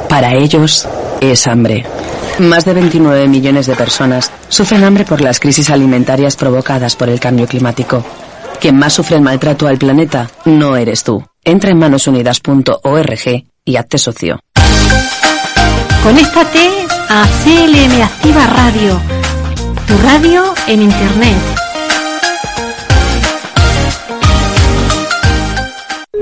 [0.09, 0.87] para ellos
[1.21, 1.85] es hambre.
[2.39, 7.19] Más de 29 millones de personas sufren hambre por las crisis alimentarias provocadas por el
[7.19, 8.03] cambio climático.
[8.59, 11.23] Quien más sufre el maltrato al planeta no eres tú.
[11.43, 14.39] Entra en manosunidas.org y hazte socio.
[16.03, 16.69] Conéctate
[17.09, 19.01] a CLM Activa Radio,
[19.87, 21.37] tu radio en Internet.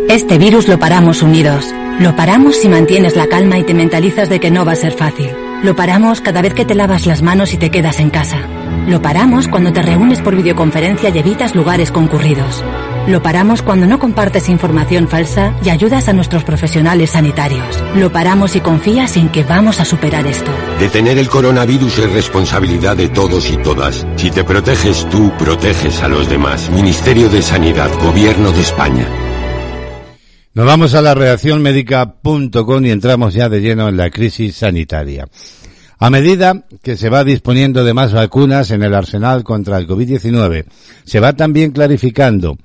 [0.10, 1.66] Este virus lo paramos unidos.
[2.00, 4.94] Lo paramos si mantienes la calma y te mentalizas de que no va a ser
[4.94, 5.43] fácil.
[5.64, 8.38] Lo paramos cada vez que te lavas las manos y te quedas en casa.
[8.86, 12.62] Lo paramos cuando te reúnes por videoconferencia y evitas lugares concurridos.
[13.08, 17.82] Lo paramos cuando no compartes información falsa y ayudas a nuestros profesionales sanitarios.
[17.96, 20.52] Lo paramos y confías en que vamos a superar esto.
[20.80, 24.06] Detener el coronavirus es responsabilidad de todos y todas.
[24.18, 26.70] Si te proteges tú, proteges a los demás.
[26.72, 29.08] Ministerio de Sanidad, Gobierno de España.
[30.56, 35.28] Nos vamos a la reacción médica.com y entramos ya de lleno en la crisis sanitaria.
[35.98, 40.66] A medida que se va disponiendo de más vacunas en el arsenal contra el COVID-19,
[41.06, 42.60] se va también clarificando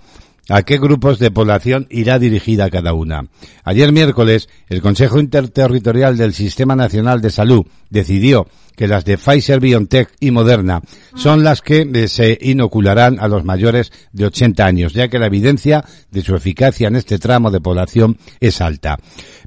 [0.49, 3.26] a qué grupos de población irá dirigida cada una.
[3.64, 8.46] Ayer miércoles, el Consejo Interterritorial del Sistema Nacional de Salud decidió
[8.78, 10.80] que las de Pfizer, BioNTech y Moderna
[11.16, 15.26] son las que eh, se inocularán a los mayores de 80 años, ya que la
[15.26, 18.96] evidencia de su eficacia en este tramo de población es alta.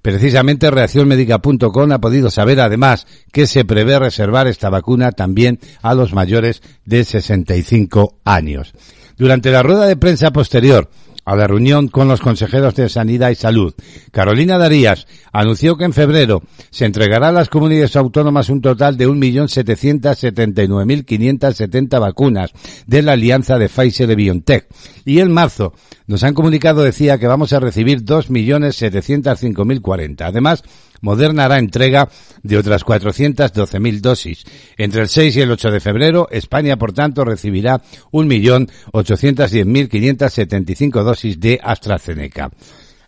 [0.01, 6.13] Precisamente reaccionmedica.com ha podido saber además que se prevé reservar esta vacuna también a los
[6.13, 8.73] mayores de 65 años.
[9.21, 10.89] Durante la rueda de prensa posterior
[11.25, 13.75] a la reunión con los consejeros de Sanidad y Salud,
[14.09, 16.41] Carolina Darías anunció que en febrero
[16.71, 22.49] se entregará a las comunidades autónomas un total de 1.779.570 vacunas
[22.87, 24.65] de la alianza de Pfizer de BioNTech.
[25.05, 25.73] Y en marzo
[26.07, 30.21] nos han comunicado, decía, que vamos a recibir 2.705.040.
[30.21, 30.63] Además,
[31.01, 32.09] Moderna hará entrega
[32.43, 34.43] de otras 412.000 dosis.
[34.77, 37.81] Entre el 6 y el 8 de febrero, España, por tanto, recibirá
[38.11, 42.49] 1.810.575 dosis de AstraZeneca.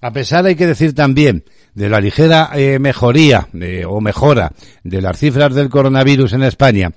[0.02, 4.52] A pesar, hay que decir también, de la ligera eh, mejoría eh, o mejora
[4.84, 6.92] de las cifras del coronavirus en España,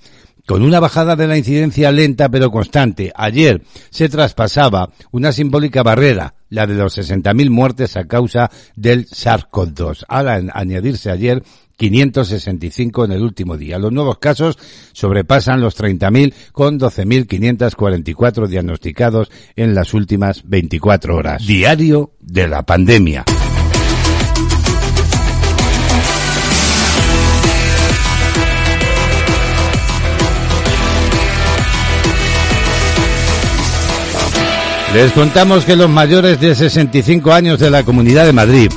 [0.47, 3.13] con una bajada de la incidencia lenta pero constante.
[3.15, 10.05] Ayer se traspasaba una simbólica barrera, la de los 60.000 muertes a causa del SARS-CoV-2.
[10.09, 11.43] Al añadirse ayer
[11.77, 13.79] 565 en el último día.
[13.79, 14.59] Los nuevos casos
[14.93, 21.47] sobrepasan los 30.000 con 12.544 diagnosticados en las últimas 24 horas.
[21.47, 23.25] Diario de la pandemia.
[34.97, 38.71] Les contamos que los mayores de 65 años de la Comunidad de Madrid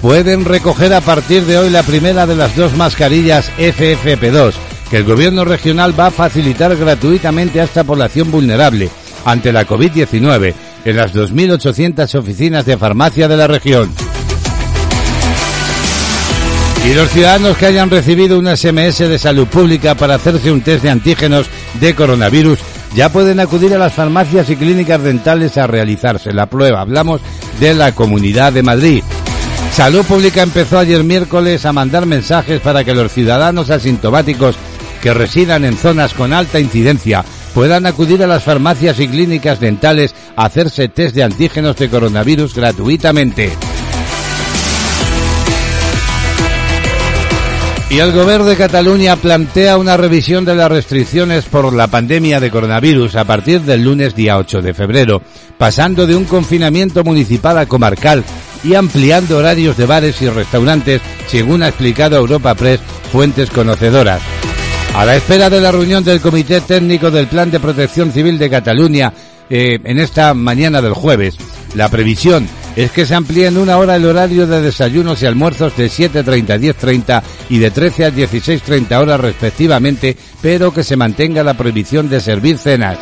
[0.00, 4.52] pueden recoger a partir de hoy la primera de las dos mascarillas FFP2
[4.88, 8.88] que el gobierno regional va a facilitar gratuitamente a esta población vulnerable
[9.24, 10.54] ante la COVID-19
[10.84, 13.92] en las 2.800 oficinas de farmacia de la región.
[16.88, 20.84] Y los ciudadanos que hayan recibido un SMS de salud pública para hacerse un test
[20.84, 21.46] de antígenos
[21.80, 22.60] de coronavirus
[22.94, 26.80] ya pueden acudir a las farmacias y clínicas dentales a realizarse la prueba.
[26.80, 27.20] Hablamos
[27.60, 29.02] de la Comunidad de Madrid.
[29.72, 34.56] Salud Pública empezó ayer miércoles a mandar mensajes para que los ciudadanos asintomáticos
[35.02, 37.24] que residan en zonas con alta incidencia
[37.54, 42.54] puedan acudir a las farmacias y clínicas dentales a hacerse test de antígenos de coronavirus
[42.54, 43.67] gratuitamente.
[47.90, 52.50] Y el Gobierno de Cataluña plantea una revisión de las restricciones por la pandemia de
[52.50, 55.22] coronavirus a partir del lunes día 8 de febrero,
[55.56, 58.24] pasando de un confinamiento municipal a comarcal
[58.62, 62.80] y ampliando horarios de bares y restaurantes, según ha explicado Europa Press
[63.10, 64.20] fuentes conocedoras.
[64.94, 68.50] A la espera de la reunión del Comité Técnico del Plan de Protección Civil de
[68.50, 69.14] Cataluña
[69.48, 71.38] eh, en esta mañana del jueves,
[71.74, 72.46] la previsión
[72.78, 76.50] es que se amplíe en una hora el horario de desayunos y almuerzos de 7.30
[76.50, 82.08] a 10.30 y de 13 a 16.30 horas respectivamente, pero que se mantenga la prohibición
[82.08, 82.96] de servir cenas.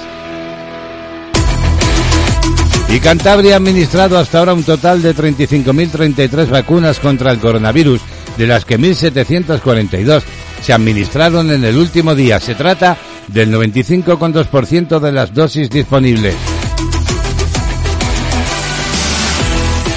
[2.89, 8.01] Y Cantabria ha administrado hasta ahora un total de 35.033 vacunas contra el coronavirus,
[8.39, 10.23] de las que 1.742
[10.63, 12.41] se administraron en el último día.
[12.41, 12.97] Se trata
[13.29, 16.35] del 95,2% de las dosis disponibles.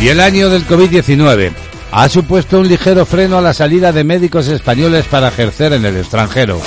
[0.02, 1.52] Y el año del COVID-19
[1.92, 5.98] ha supuesto un ligero freno a la salida de médicos españoles para ejercer en el
[5.98, 6.62] extranjero.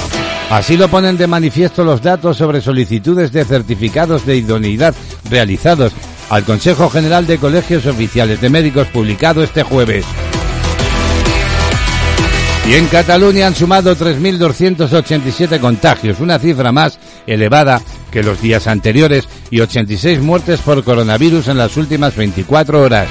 [0.51, 4.95] Así lo ponen de manifiesto los datos sobre solicitudes de certificados de idoneidad
[5.31, 5.95] realizados
[6.29, 10.05] al Consejo General de Colegios Oficiales de Médicos publicado este jueves.
[12.69, 17.81] Y en Cataluña han sumado 3.287 contagios, una cifra más elevada
[18.13, 23.09] que los días anteriores y 86 muertes por coronavirus en las últimas 24 horas.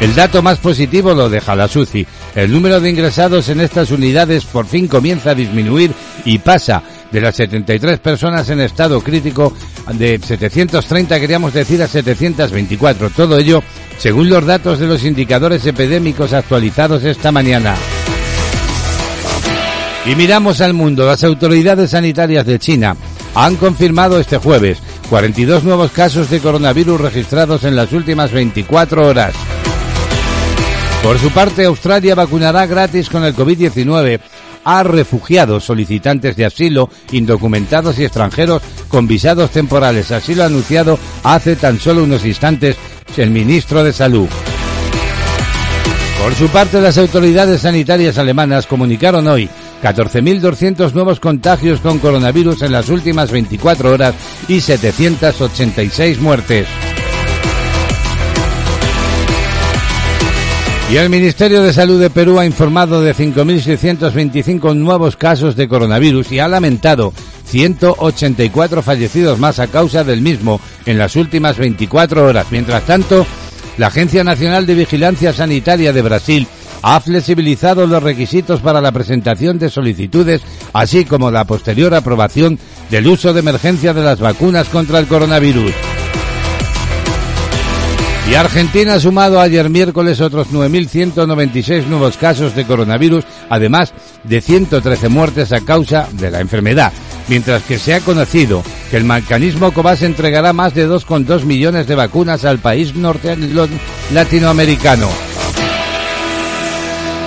[0.00, 2.06] El dato más positivo lo deja la SUCI.
[2.36, 5.92] El número de ingresados en estas unidades por fin comienza a disminuir
[6.24, 9.52] y pasa de las 73 personas en estado crítico
[9.92, 13.10] de 730, queríamos decir, a 724.
[13.10, 13.62] Todo ello
[13.98, 17.74] según los datos de los indicadores epidémicos actualizados esta mañana.
[20.06, 21.06] Y miramos al mundo.
[21.06, 22.96] Las autoridades sanitarias de China
[23.44, 24.78] han confirmado este jueves
[25.10, 29.32] 42 nuevos casos de coronavirus registrados en las últimas 24 horas.
[31.04, 34.18] Por su parte, Australia vacunará gratis con el COVID-19
[34.64, 40.10] a refugiados, solicitantes de asilo, indocumentados y extranjeros con visados temporales.
[40.10, 42.76] Así lo ha anunciado hace tan solo unos instantes
[43.16, 44.28] el ministro de Salud.
[46.20, 49.48] Por su parte, las autoridades sanitarias alemanas comunicaron hoy
[49.82, 54.14] 14.200 nuevos contagios con coronavirus en las últimas 24 horas
[54.48, 56.66] y 786 muertes.
[60.90, 66.32] Y el Ministerio de Salud de Perú ha informado de 5.625 nuevos casos de coronavirus
[66.32, 67.12] y ha lamentado
[67.44, 72.46] 184 fallecidos más a causa del mismo en las últimas 24 horas.
[72.50, 73.26] Mientras tanto,
[73.76, 76.48] la Agencia Nacional de Vigilancia Sanitaria de Brasil
[76.82, 82.58] ha flexibilizado los requisitos para la presentación de solicitudes, así como la posterior aprobación
[82.90, 85.72] del uso de emergencia de las vacunas contra el coronavirus.
[88.30, 95.08] Y Argentina ha sumado ayer miércoles otros 9.196 nuevos casos de coronavirus, además de 113
[95.08, 96.92] muertes a causa de la enfermedad,
[97.28, 101.94] mientras que se ha conocido que el mecanismo COVAX entregará más de 2,2 millones de
[101.94, 103.34] vacunas al país norte
[104.12, 105.08] latinoamericano.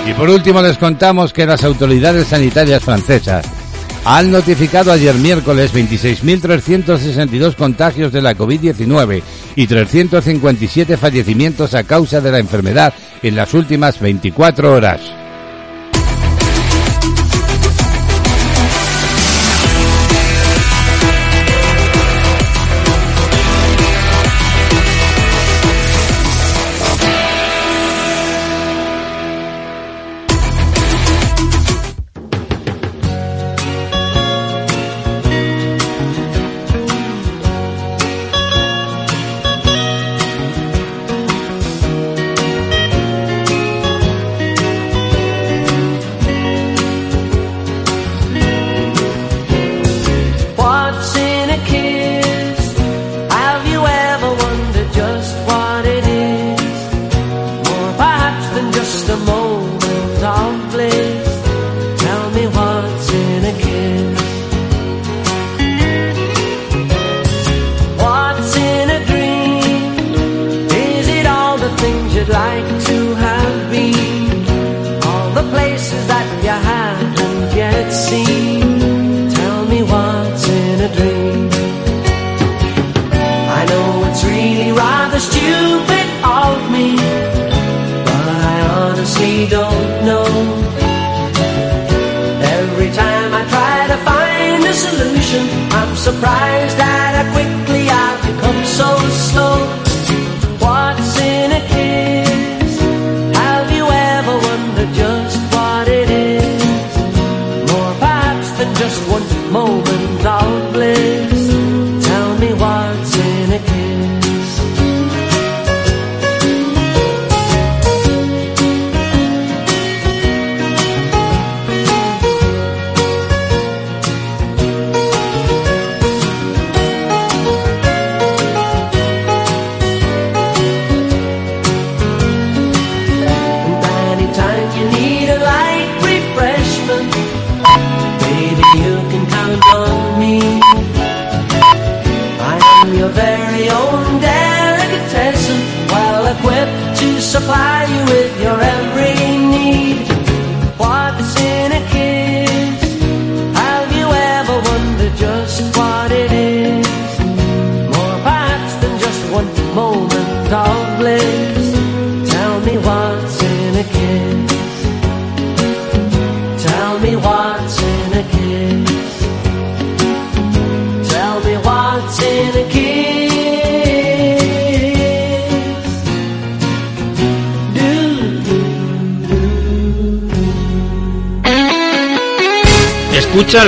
[0.06, 3.46] Y por último les contamos que las autoridades sanitarias francesas
[4.04, 9.22] han notificado ayer miércoles 26.362 contagios de la COVID-19
[9.54, 12.92] y 357 fallecimientos a causa de la enfermedad
[13.22, 15.21] en las últimas 24 horas.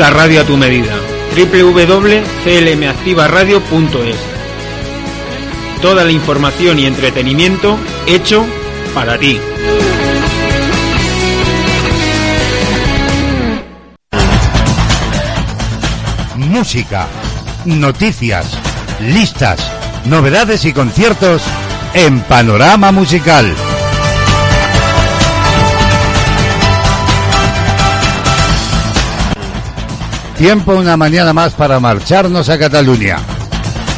[0.05, 0.95] La radio a tu medida.
[1.35, 4.17] www.clmactivaradio.es
[5.81, 8.45] Toda la información y entretenimiento hecho
[8.93, 9.41] para ti.
[16.37, 17.09] Música,
[17.65, 18.59] noticias,
[19.01, 19.59] listas,
[20.05, 21.41] novedades y conciertos
[21.95, 23.55] en Panorama Musical.
[30.37, 33.19] Tiempo una mañana más para marcharnos a Cataluña.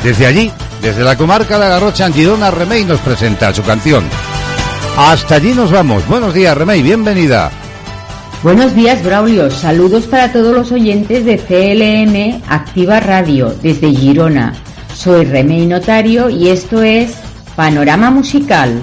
[0.04, 4.04] Desde allí, desde la comarca la Garrocha Antidona, Remey nos presenta su canción.
[4.98, 6.06] Hasta allí nos vamos.
[6.06, 7.50] Buenos días, Remey, bienvenida.
[8.42, 9.50] Buenos días, Braulio.
[9.50, 14.52] Saludos para todos los oyentes de CLM Activa Radio desde Girona.
[14.94, 17.14] Soy Remey Notario y esto es
[17.56, 18.78] Panorama Musical.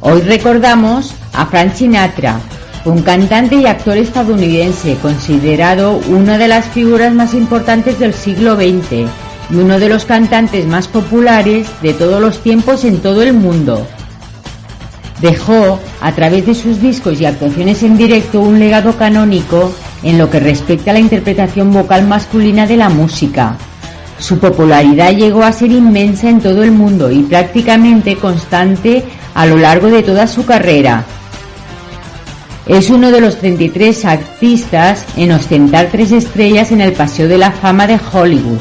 [0.00, 2.40] Hoy recordamos a Frank Sinatra,
[2.84, 9.08] un cantante y actor estadounidense considerado una de las figuras más importantes del siglo XX
[9.50, 13.86] y uno de los cantantes más populares de todos los tiempos en todo el mundo.
[15.20, 19.72] Dejó, a través de sus discos y actuaciones en directo, un legado canónico
[20.02, 23.56] en lo que respecta a la interpretación vocal masculina de la música.
[24.18, 29.04] Su popularidad llegó a ser inmensa en todo el mundo y prácticamente constante
[29.34, 31.04] a lo largo de toda su carrera.
[32.66, 37.52] Es uno de los 33 artistas en ostentar tres estrellas en el Paseo de la
[37.52, 38.58] Fama de Hollywood.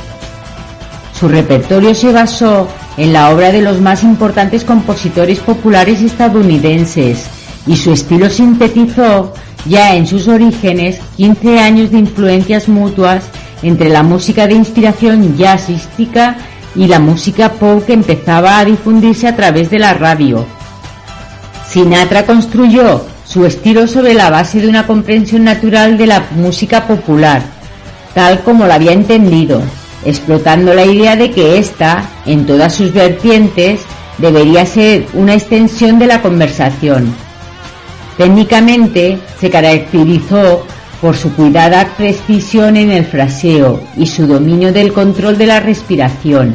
[1.17, 7.27] Su repertorio se basó en la obra de los más importantes compositores populares estadounidenses
[7.65, 9.33] y su estilo sintetizó
[9.65, 13.23] ya en sus orígenes 15 años de influencias mutuas
[13.61, 16.35] entre la música de inspiración jazzística
[16.75, 20.45] y la música pop que empezaba a difundirse a través de la radio.
[21.69, 27.41] Sinatra construyó su estilo sobre la base de una comprensión natural de la música popular,
[28.13, 29.61] tal como la había entendido,
[30.05, 33.81] explotando la idea de que ésta, en todas sus vertientes,
[34.17, 37.13] debería ser una extensión de la conversación.
[38.17, 40.65] Técnicamente se caracterizó
[41.01, 46.53] por su cuidada precisión en el fraseo y su dominio del control de la respiración.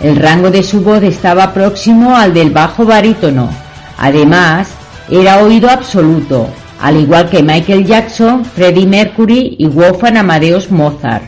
[0.00, 3.50] El rango de su voz estaba próximo al del bajo barítono.
[3.98, 4.68] Además,
[5.10, 6.48] era oído absoluto,
[6.80, 11.24] al igual que Michael Jackson, Freddie Mercury y Wolfgang Amadeus Mozart.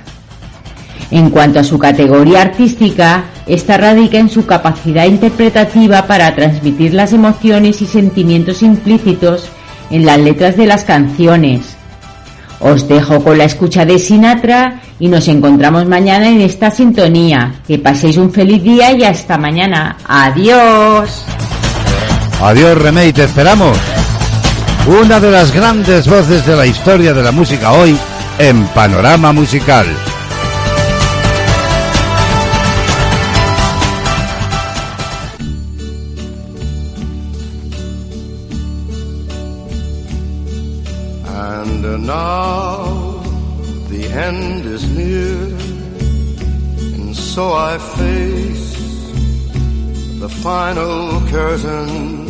[1.10, 7.12] En cuanto a su categoría artística, esta radica en su capacidad interpretativa para transmitir las
[7.12, 9.48] emociones y sentimientos implícitos
[9.90, 11.76] en las letras de las canciones.
[12.60, 17.54] Os dejo con la escucha de Sinatra y nos encontramos mañana en esta sintonía.
[17.66, 19.96] Que paséis un feliz día y hasta mañana.
[20.06, 21.24] Adiós.
[22.42, 23.76] Adiós, Remey, te esperamos.
[24.86, 27.94] Una de las grandes voces de la historia de la música hoy
[28.38, 29.86] en Panorama Musical.
[41.26, 43.22] And now
[43.90, 45.36] the end is near,
[46.94, 48.74] and so I face
[50.20, 52.29] the final curtain.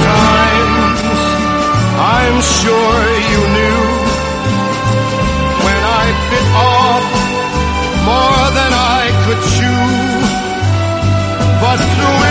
[2.23, 3.01] I'm sure
[3.31, 3.81] you knew
[5.65, 7.05] when I bit off
[8.09, 9.85] more than I could chew.
[11.63, 12.30] But through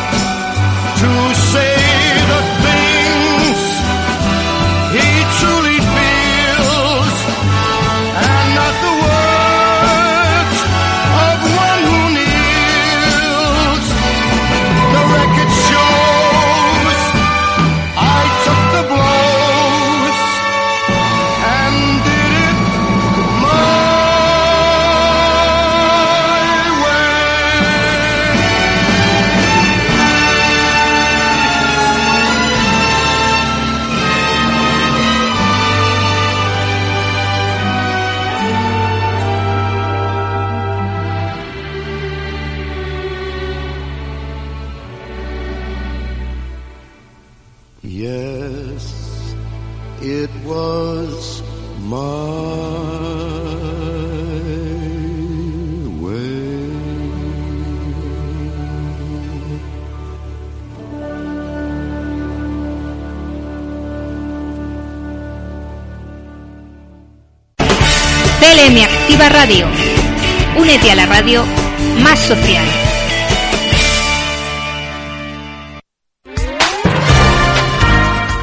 [72.03, 72.65] más social.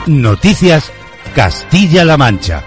[0.07, 0.93] Noticias
[1.35, 2.63] Castilla-La Mancha.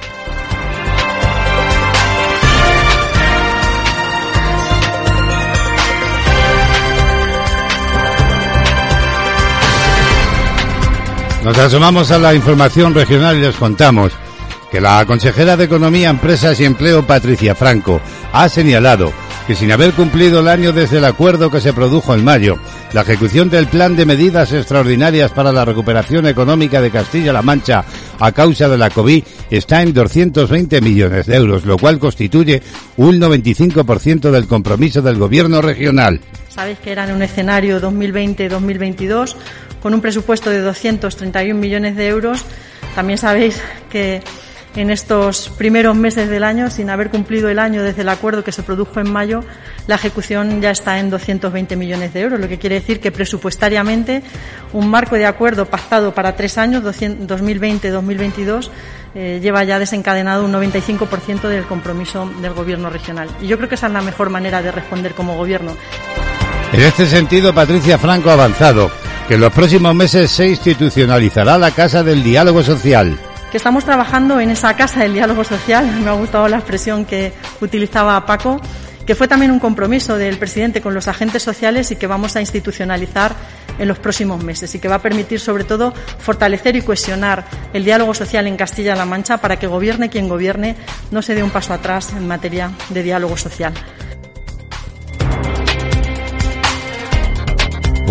[11.46, 14.12] Nos asomamos a la información regional y les contamos
[14.70, 18.02] que la consejera de Economía, Empresas y Empleo, Patricia Franco,
[18.34, 19.14] ha señalado
[19.48, 22.58] que sin haber cumplido el año desde el acuerdo que se produjo en mayo,
[22.94, 27.84] la ejecución del plan de medidas extraordinarias para la recuperación económica de Castilla-La Mancha
[28.20, 32.62] a causa de la COVID está en 220 millones de euros, lo cual constituye
[32.98, 36.22] un 95% del compromiso del gobierno regional.
[36.50, 39.36] Sabéis que era en un escenario 2020-2022
[39.82, 42.46] con un presupuesto de 231 millones de euros.
[42.94, 44.22] También sabéis que
[44.76, 48.52] en estos primeros meses del año, sin haber cumplido el año desde el acuerdo que
[48.52, 49.44] se produjo en mayo,
[49.88, 54.24] la ejecución ya está en 220 millones de euros, lo que quiere decir que presupuestariamente
[54.74, 58.70] un marco de acuerdo pactado para tres años, 2020-2022,
[59.14, 63.30] eh, lleva ya desencadenado un 95% del compromiso del Gobierno regional.
[63.42, 65.76] Y yo creo que esa es la mejor manera de responder como Gobierno.
[66.72, 68.90] En este sentido, Patricia Franco ha avanzado
[69.28, 73.20] que en los próximos meses se institucionalizará la Casa del Diálogo Social.
[73.52, 77.34] Que estamos trabajando en esa casa del diálogo social, me ha gustado la expresión que
[77.60, 78.62] utilizaba Paco,
[79.06, 82.40] que fue también un compromiso del presidente con los agentes sociales y que vamos a
[82.40, 83.36] institucionalizar
[83.78, 87.84] en los próximos meses y que va a permitir sobre todo fortalecer y cohesionar el
[87.84, 90.78] diálogo social en Castilla-La Mancha para que gobierne quien gobierne
[91.10, 93.74] no se dé un paso atrás en materia de diálogo social.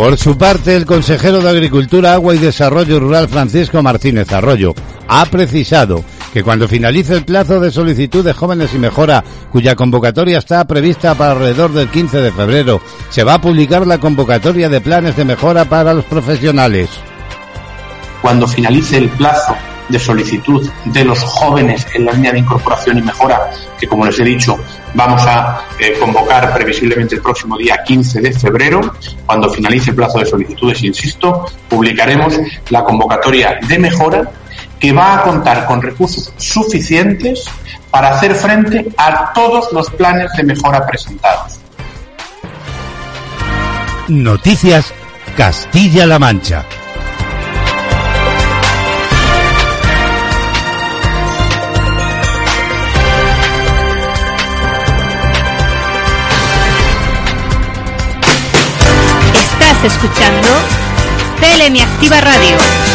[0.01, 4.75] Por su parte, el consejero de Agricultura, Agua y Desarrollo Rural, Francisco Martínez Arroyo,
[5.07, 6.03] ha precisado
[6.33, 9.23] que cuando finalice el plazo de solicitud de jóvenes y mejora,
[9.53, 13.99] cuya convocatoria está prevista para alrededor del 15 de febrero, se va a publicar la
[13.99, 16.89] convocatoria de planes de mejora para los profesionales.
[18.23, 19.55] Cuando finalice el plazo
[19.91, 24.19] de solicitud de los jóvenes en la línea de incorporación y mejora, que como les
[24.19, 24.57] he dicho,
[24.95, 28.81] vamos a eh, convocar previsiblemente el próximo día 15 de febrero.
[29.27, 32.39] Cuando finalice el plazo de solicitudes, insisto, publicaremos
[32.71, 34.31] la convocatoria de mejora
[34.79, 37.45] que va a contar con recursos suficientes
[37.91, 41.59] para hacer frente a todos los planes de mejora presentados.
[44.09, 44.93] Noticias
[45.37, 46.65] Castilla-La Mancha.
[59.85, 60.48] Escuchando
[61.40, 62.90] CLM Activa Radio.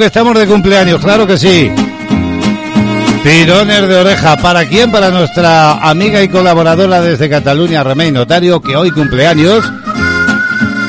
[0.00, 1.70] Que estamos de cumpleaños, claro que sí.
[3.22, 4.34] Tirones de oreja.
[4.38, 4.90] ¿Para quién?
[4.90, 9.70] Para nuestra amiga y colaboradora desde Cataluña, Remey Notario, que hoy cumpleaños.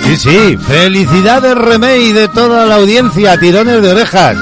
[0.05, 4.37] Sí, sí, felicidades Remey de toda la audiencia, tirones de orejas.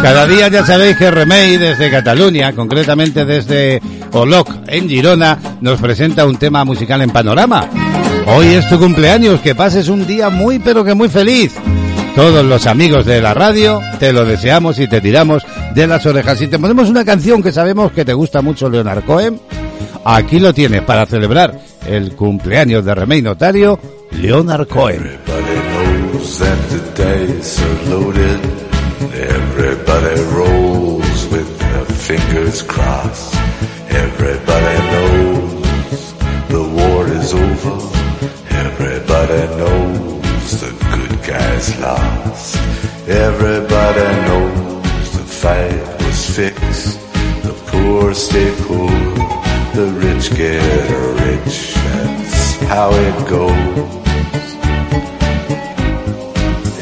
[0.00, 6.24] Cada día ya sabéis que Remey desde Cataluña, concretamente desde Oloc en Girona, nos presenta
[6.24, 7.68] un tema musical en panorama.
[8.26, 11.52] Hoy es tu cumpleaños, que pases un día muy pero que muy feliz.
[12.14, 15.42] Todos los amigos de la radio te lo deseamos y te tiramos
[15.74, 16.40] de las orejas.
[16.42, 19.40] Y te ponemos una canción que sabemos que te gusta mucho, Leonard Cohen.
[20.04, 23.80] Aquí lo tienes para celebrar el cumpleaños de Remey Notario,
[24.12, 25.18] Leonard Cohen.
[38.76, 39.83] Everybody knows
[41.26, 42.56] guys lost.
[43.08, 47.00] Everybody knows the fight was fixed.
[47.42, 48.90] The poor stay poor.
[49.74, 50.90] The rich get
[51.24, 51.74] rich.
[51.74, 54.04] That's how it goes.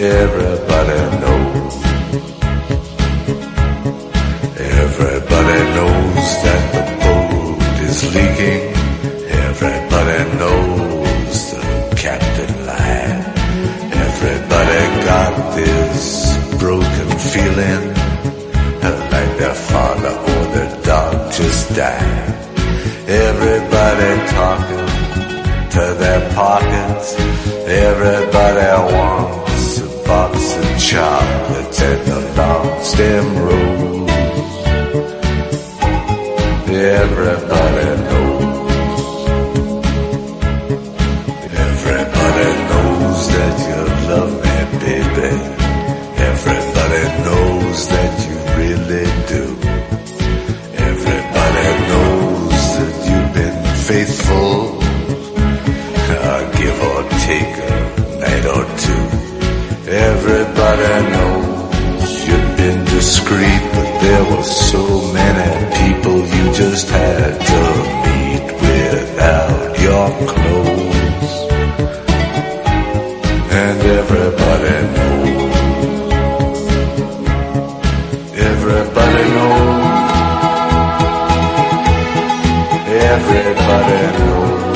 [0.01, 1.75] Everybody knows.
[4.59, 6.82] Everybody knows that
[21.75, 22.29] died.
[23.09, 24.87] Everybody talking
[25.71, 27.15] to their pockets.
[27.67, 34.11] Everybody wants a box of chocolates and a long stem rose.
[36.69, 38.12] Everybody
[64.45, 64.83] so
[65.13, 65.51] many
[65.81, 67.63] people you just had to
[68.07, 71.35] meet without your clothes.
[73.61, 75.53] And everybody knows.
[78.51, 79.83] Everybody knows.
[83.13, 84.73] Everybody knows.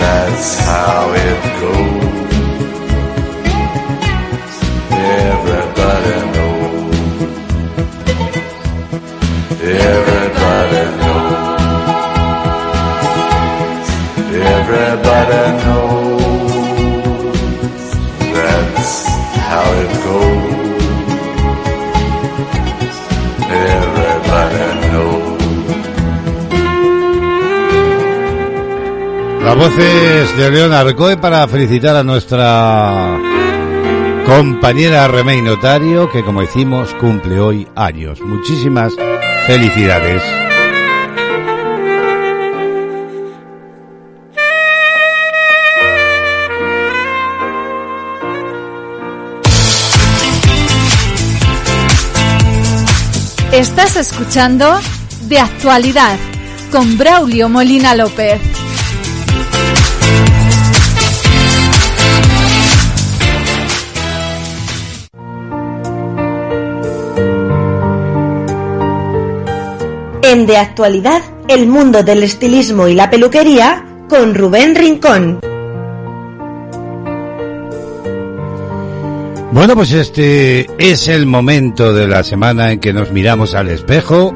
[0.00, 1.97] That's how it goes.
[29.48, 33.18] Las voces de Leonard Cohen para felicitar a nuestra
[34.26, 38.20] compañera Remey Notario, que como decimos cumple hoy años.
[38.20, 38.92] Muchísimas
[39.46, 40.22] felicidades.
[53.50, 54.78] Estás escuchando
[55.22, 56.18] De Actualidad
[56.70, 58.47] con Braulio Molina López.
[70.30, 75.40] En De Actualidad, el mundo del estilismo y la peluquería con Rubén Rincón.
[79.52, 84.34] Bueno, pues este es el momento de la semana en que nos miramos al espejo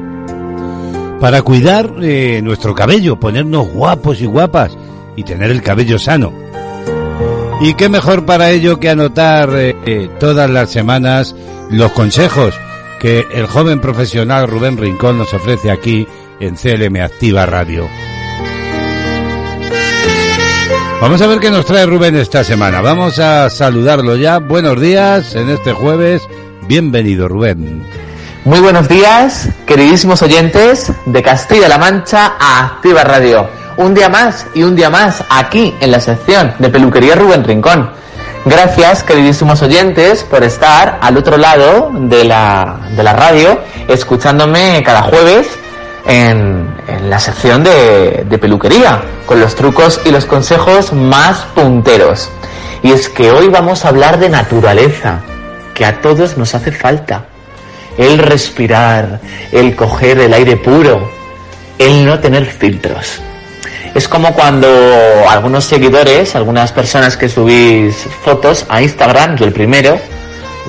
[1.19, 4.75] para cuidar eh, nuestro cabello, ponernos guapos y guapas
[5.15, 6.33] y tener el cabello sano.
[7.61, 11.35] Y qué mejor para ello que anotar eh, eh, todas las semanas
[11.69, 12.55] los consejos
[13.03, 16.07] que el joven profesional Rubén Rincón nos ofrece aquí
[16.39, 17.89] en CLM Activa Radio.
[21.01, 22.79] Vamos a ver qué nos trae Rubén esta semana.
[22.79, 24.39] Vamos a saludarlo ya.
[24.39, 26.21] Buenos días en este jueves.
[26.65, 27.83] Bienvenido, Rubén.
[28.45, 33.49] Muy buenos días, queridísimos oyentes de Castilla-La Mancha a Activa Radio.
[33.75, 37.91] Un día más y un día más aquí en la sección de Peluquería Rubén Rincón.
[38.45, 45.03] Gracias, queridísimos oyentes, por estar al otro lado de la, de la radio, escuchándome cada
[45.03, 45.47] jueves
[46.05, 52.29] en, en la sección de, de peluquería, con los trucos y los consejos más punteros.
[52.81, 55.21] Y es que hoy vamos a hablar de naturaleza,
[55.73, 57.27] que a todos nos hace falta.
[57.97, 59.21] El respirar,
[59.53, 61.09] el coger el aire puro,
[61.79, 63.21] el no tener filtros.
[63.95, 64.67] Es como cuando
[65.29, 69.99] algunos seguidores, algunas personas que subís fotos a Instagram, yo el primero,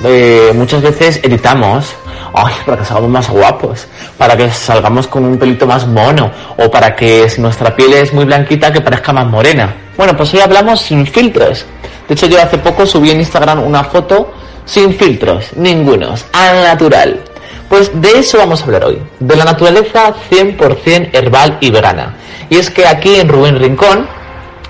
[0.03, 1.95] eh, muchas veces editamos
[2.35, 3.87] ay, para que salgamos más guapos,
[4.17, 8.13] para que salgamos con un pelito más mono, o para que si nuestra piel es
[8.13, 9.75] muy blanquita que parezca más morena.
[9.97, 11.65] Bueno, pues hoy hablamos sin filtros.
[12.07, 14.33] De hecho, yo hace poco subí en Instagram una foto
[14.65, 17.23] sin filtros, ningunos, al natural.
[17.69, 22.15] Pues de eso vamos a hablar hoy, de la naturaleza 100% herbal y vegana.
[22.49, 24.07] Y es que aquí en Rubén Rincón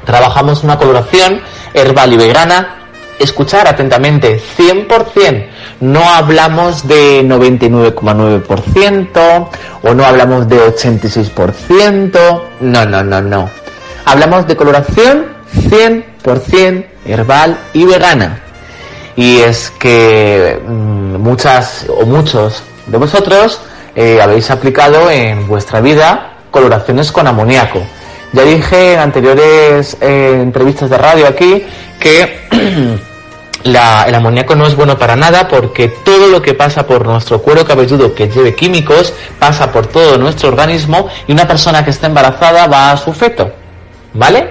[0.05, 1.41] trabajamos una coloración
[1.73, 2.75] herbal y vegana
[3.19, 5.47] escuchar atentamente, 100%.
[5.81, 9.49] No hablamos de 99,9%
[9.83, 12.41] o no hablamos de 86%.
[12.61, 13.49] No, no, no, no.
[14.05, 18.39] Hablamos de coloración 100% herbal y vegana.
[19.15, 23.61] Y es que mm, muchas o muchos de vosotros
[23.95, 27.81] eh, habéis aplicado en vuestra vida coloraciones con amoníaco.
[28.33, 31.65] Ya dije en anteriores eh, entrevistas de radio aquí
[31.99, 32.41] que
[33.63, 33.75] el
[34.15, 38.13] amoníaco no es bueno para nada porque todo lo que pasa por nuestro cuero cabelludo
[38.13, 42.91] que lleve químicos pasa por todo nuestro organismo y una persona que está embarazada va
[42.91, 43.51] a su feto.
[44.13, 44.49] ¿Vale?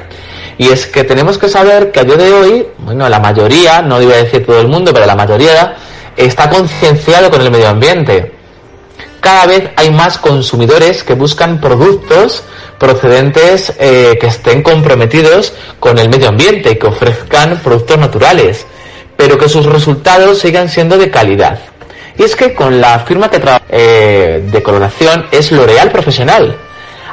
[0.59, 4.01] Y es que tenemos que saber que a día de hoy, bueno, la mayoría, no
[4.01, 5.77] iba a decir todo el mundo, pero la mayoría
[6.17, 8.33] está concienciado con el medio ambiente
[9.25, 12.43] cada vez hay más consumidores que buscan productos
[12.79, 18.67] procedentes eh, que estén comprometidos con el medio ambiente que ofrezcan productos naturales,
[19.17, 21.59] pero que sus resultados sigan siendo de calidad.
[22.19, 26.55] Y es que con la firma que trabaja eh, de coloración es L'Oreal Profesional.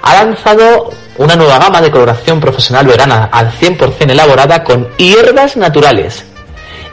[0.02, 6.26] Ha lanzado una nueva gama de coloración profesional vegana al 100% elaborada con hierbas naturales.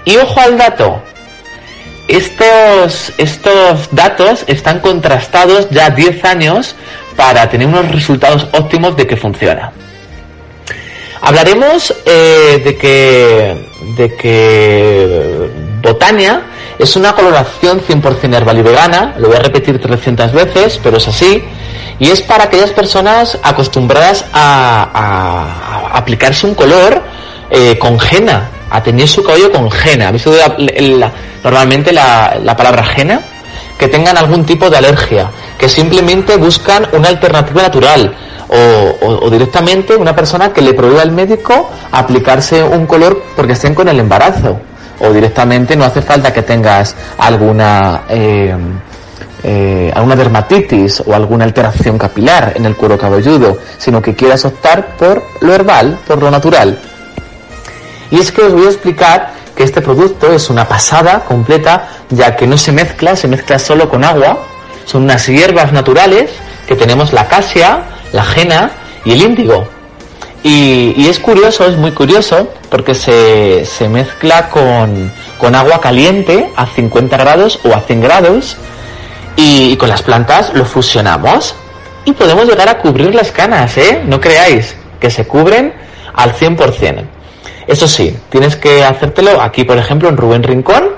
[0.04, 1.02] Y ojo al dato,
[2.08, 6.74] estos, estos datos están contrastados ya 10 años
[7.16, 9.72] para tener unos resultados óptimos de que funciona.
[11.20, 15.50] Hablaremos eh, de que de que
[15.82, 16.42] Botania
[16.78, 21.08] es una coloración 100% herbal y vegana, lo voy a repetir 300 veces, pero es
[21.08, 21.42] así,
[21.98, 27.02] y es para aquellas personas acostumbradas a, aplicarse un color
[27.50, 27.98] eh, con
[28.70, 30.08] a su cabello con henna.
[30.08, 30.42] ¿Habéis oído
[31.42, 33.20] normalmente la, la palabra henna?
[33.78, 38.12] Que tengan algún tipo de alergia, que simplemente buscan una alternativa natural
[38.48, 43.52] o, o- o directamente una persona que le prohíba al médico aplicarse un color porque
[43.52, 44.58] estén con el embarazo
[45.00, 48.56] o directamente no hace falta que tengas alguna eh,
[49.44, 54.96] eh, alguna dermatitis o alguna alteración capilar en el cuero cabelludo, sino que quieras optar
[54.96, 56.76] por lo herbal, por lo natural.
[58.10, 62.36] Y es que os voy a explicar que este producto es una pasada completa, ya
[62.36, 64.38] que no se mezcla, se mezcla solo con agua.
[64.84, 66.30] Son unas hierbas naturales
[66.66, 67.82] que tenemos la acacia,
[68.12, 68.70] la jena
[69.04, 69.66] y el índigo.
[70.42, 76.50] Y, y es curioso, es muy curioso, porque se, se mezcla con, con agua caliente
[76.56, 78.56] a 50 grados o a 100 grados
[79.34, 81.54] y, y con las plantas lo fusionamos
[82.04, 84.02] y podemos llegar a cubrir las canas, ¿eh?
[84.06, 85.74] No creáis que se cubren
[86.14, 87.17] al 100%.
[87.68, 90.88] Eso sí, tienes que hacértelo aquí, por ejemplo, en Rubén Rincón,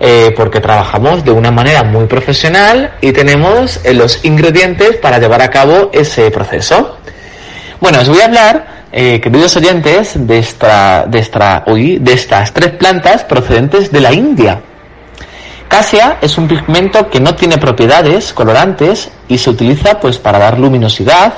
[0.00, 5.40] eh, porque trabajamos de una manera muy profesional y tenemos eh, los ingredientes para llevar
[5.40, 6.96] a cabo ese proceso.
[7.80, 12.72] Bueno, os voy a hablar, eh, queridos oyentes, de, esta, de, esta, de estas tres
[12.72, 14.60] plantas procedentes de la India.
[15.68, 20.58] Casia es un pigmento que no tiene propiedades colorantes y se utiliza pues para dar
[20.58, 21.34] luminosidad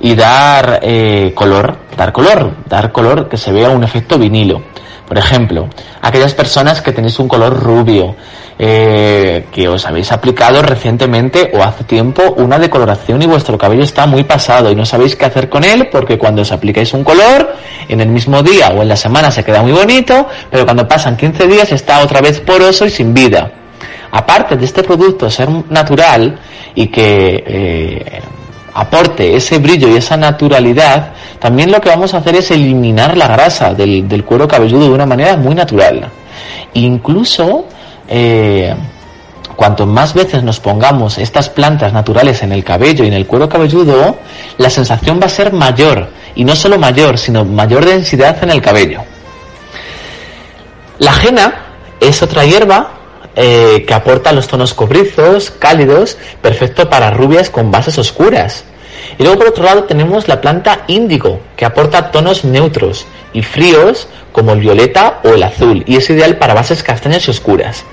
[0.00, 4.62] y dar eh, color, dar color, dar color que se vea un efecto vinilo.
[5.06, 5.68] Por ejemplo,
[6.02, 8.14] aquellas personas que tenéis un color rubio,
[8.58, 14.04] eh, que os habéis aplicado recientemente o hace tiempo una decoloración y vuestro cabello está
[14.04, 17.54] muy pasado y no sabéis qué hacer con él porque cuando os aplicáis un color
[17.88, 21.16] en el mismo día o en la semana se queda muy bonito, pero cuando pasan
[21.16, 23.50] 15 días está otra vez poroso y sin vida.
[24.10, 26.38] Aparte de este producto ser natural
[26.74, 28.22] y que eh,
[28.80, 33.26] aporte ese brillo y esa naturalidad, también lo que vamos a hacer es eliminar la
[33.26, 36.08] grasa del, cuero cabelludo de una manera muy natural.
[36.74, 37.66] Incluso,
[38.08, 38.74] eh,
[39.56, 43.48] cuanto más veces nos pongamos estas plantas naturales en el cabello y en el cuero
[43.48, 44.16] cabelludo,
[44.58, 46.08] la sensación va a ser mayor.
[46.36, 49.00] Y no solo mayor, sino mayor densidad en el cabello.
[51.00, 51.66] La jena
[52.00, 52.92] es otra hierba
[53.34, 58.64] eh, que aporta los tonos cobrizos, cálidos, perfecto para rubias con bases oscuras.
[59.18, 64.08] Y luego por otro lado tenemos la planta índigo, que aporta tonos neutros y fríos
[64.32, 67.84] como el violeta o el azul y es ideal para bases castañas y oscuras.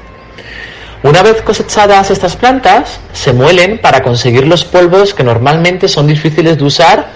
[1.02, 6.58] Una vez cosechadas estas plantas, se muelen para conseguir los polvos que normalmente son difíciles
[6.58, 7.08] de usar.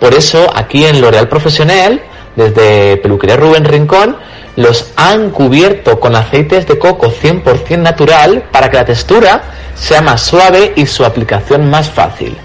[0.00, 2.02] Por eso, aquí en L'Oreal Profesional,
[2.34, 4.16] desde Peluquería Rubén Rincón,
[4.56, 9.42] los han cubierto con aceites de coco 100% natural para que la textura
[9.74, 12.36] sea más suave y su aplicación más fácil.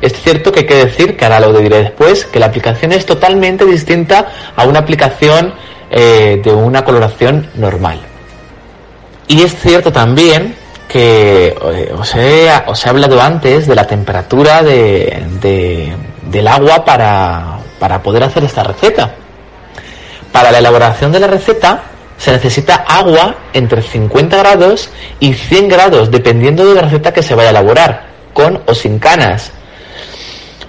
[0.00, 3.04] Es cierto que hay que decir, que ahora lo diré después, que la aplicación es
[3.04, 5.52] totalmente distinta a una aplicación
[5.90, 8.00] eh, de una coloración normal.
[9.28, 10.56] Y es cierto también
[10.88, 15.94] que eh, os, he, hablado antes de la temperatura de-
[16.30, 19.14] del agua para, para poder hacer esta receta.
[20.32, 21.82] Para la elaboración de la receta
[22.16, 27.34] se necesita agua entre 50 grados y 100 grados, dependiendo de la receta que se
[27.34, 29.52] vaya a elaborar, con o sin canas.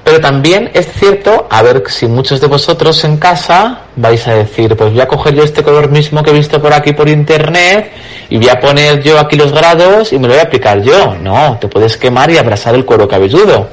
[0.04, 4.76] Pero también es cierto, a ver si muchos de vosotros en casa vais a decir,
[4.76, 7.92] pues voy a coger yo este color mismo que he visto por aquí por internet
[8.30, 11.16] y voy a poner yo aquí los grados y me lo voy a aplicar yo.
[11.22, 13.70] No, te puedes quemar y abrasar el cuero cabelludo.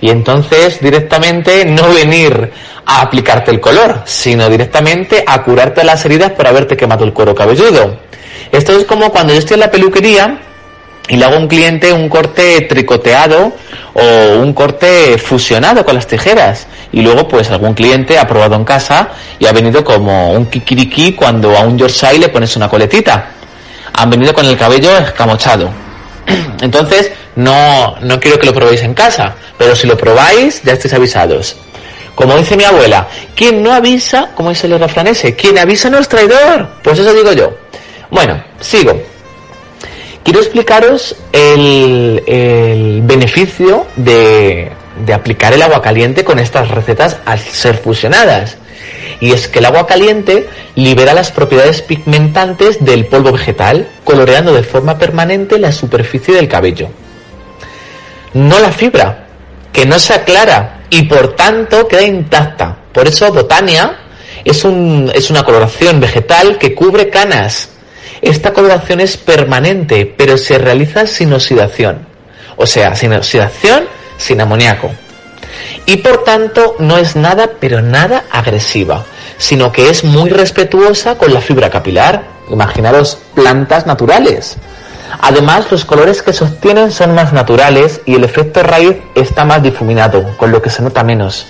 [0.00, 2.50] Y entonces directamente no venir
[2.86, 7.34] a aplicarte el color, sino directamente a curarte las heridas por haberte quemado el cuero
[7.34, 7.98] cabelludo.
[8.52, 10.38] Esto es como cuando yo estoy en la peluquería
[11.08, 13.52] y le hago un cliente un corte tricoteado
[13.94, 16.66] o un corte fusionado con las tijeras.
[16.92, 21.12] Y luego pues algún cliente ha probado en casa y ha venido como un kikiriki
[21.14, 23.30] cuando a un Yorkshire le pones una coletita.
[23.94, 25.70] Han venido con el cabello escamochado.
[26.60, 30.94] Entonces no, no quiero que lo probéis en casa pero si lo probáis ya estáis
[30.94, 31.56] avisados.
[32.14, 35.98] Como dice mi abuela quien no avisa como dice el refrán ese quien avisa no
[35.98, 37.54] es traidor pues eso digo yo.
[38.10, 39.11] Bueno sigo
[40.24, 44.70] quiero explicaros el, el beneficio de,
[45.04, 48.56] de aplicar el agua caliente con estas recetas al ser fusionadas.
[49.20, 54.64] Y es que el agua caliente libera las propiedades pigmentantes del polvo vegetal, coloreando de
[54.64, 56.88] forma permanente la superficie del cabello.
[58.34, 59.26] No la fibra,
[59.72, 62.76] que no se aclara y por tanto queda intacta.
[62.92, 63.98] Por eso Botania
[64.44, 67.70] es, un, es una coloración vegetal que cubre canas,
[68.22, 72.06] esta coloración es permanente, pero se realiza sin oxidación.
[72.56, 73.84] O sea, sin oxidación,
[74.16, 74.90] sin amoníaco.
[75.86, 79.04] Y por tanto no es nada, pero nada agresiva,
[79.38, 82.22] sino que es muy respetuosa con la fibra capilar.
[82.48, 84.56] Imaginaros plantas naturales.
[85.20, 90.36] Además, los colores que sostienen son más naturales y el efecto raíz está más difuminado,
[90.36, 91.46] con lo que se nota menos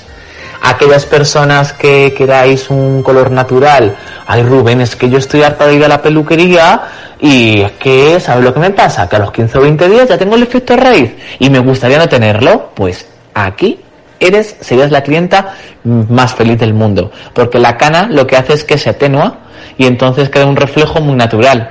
[0.63, 5.75] aquellas personas que queráis un color natural, ay Rubén, es que yo estoy harta de
[5.75, 6.83] ir a la peluquería
[7.21, 9.09] y es que, ¿sabes lo que me pasa?
[9.09, 11.99] Que a los 15 o 20 días ya tengo el efecto raíz y me gustaría
[11.99, 13.81] no tenerlo, pues aquí
[14.21, 18.65] eres, serías la clienta más feliz del mundo, porque la cana lo que hace es
[18.65, 19.39] que se atenúa
[19.77, 21.71] y entonces queda un reflejo muy natural.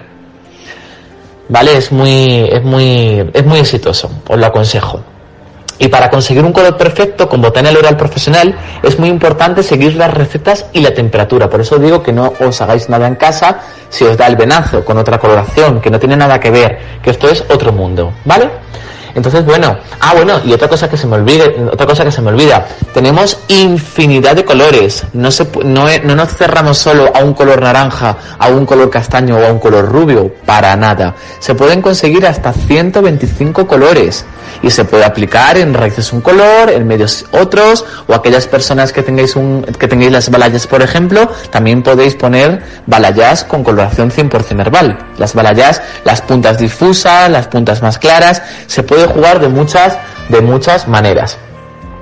[1.48, 1.78] ¿Vale?
[1.78, 5.02] Es muy, es muy, es muy exitoso, os lo aconsejo.
[5.82, 10.14] Y para conseguir un color perfecto con botania oral profesional es muy importante seguir las
[10.14, 11.50] recetas y la temperatura.
[11.50, 14.86] Por eso digo que no os hagáis nada en casa si os da el venazo
[14.86, 18.52] con otra coloración, que no tiene nada que ver, que esto es otro mundo, ¿vale?
[19.16, 22.22] Entonces, bueno, ah, bueno, y otra cosa que se me olvide, otra cosa que se
[22.22, 27.34] me olvida, tenemos infinidad de colores, no, se, no, no nos cerramos solo a un
[27.34, 31.16] color naranja, a un color castaño o a un color rubio, para nada.
[31.40, 34.26] Se pueden conseguir hasta 125 colores
[34.62, 39.04] y se puede aplicar en raíces un color, en medios otros, o aquellas personas que
[39.04, 44.60] tengáis un, que tengáis las balayas, por ejemplo, también podéis poner balayas con coloración 100%
[44.62, 44.98] herbal.
[45.18, 49.98] Las balayas, las puntas difusas, las puntas más claras, se jugar de muchas,
[50.30, 51.38] de muchas maneras.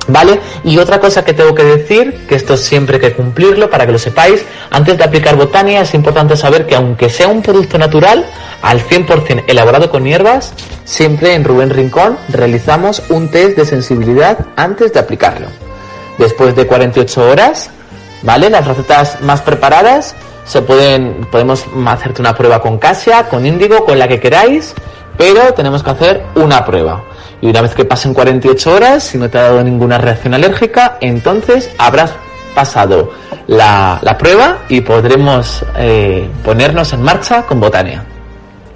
[0.07, 0.39] ¿Vale?
[0.63, 3.91] Y otra cosa que tengo que decir, que esto siempre hay que cumplirlo para que
[3.91, 8.25] lo sepáis, antes de aplicar botania es importante saber que aunque sea un producto natural,
[8.63, 10.53] al 100% elaborado con hierbas,
[10.83, 15.47] siempre en Rubén Rincón realizamos un test de sensibilidad antes de aplicarlo.
[16.17, 17.69] Después de 48 horas,
[18.23, 18.49] ¿vale?
[18.49, 20.15] Las recetas más preparadas
[20.45, 24.73] se pueden, podemos hacerte una prueba con casia, con índigo, con la que queráis,
[25.19, 27.03] pero tenemos que hacer una prueba.
[27.41, 30.97] Y una vez que pasen 48 horas, si no te ha dado ninguna reacción alérgica,
[31.01, 32.13] entonces habrás
[32.55, 33.11] pasado
[33.47, 38.05] la, la prueba y podremos eh, ponernos en marcha con Botania.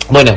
[0.10, 0.34] Bueno,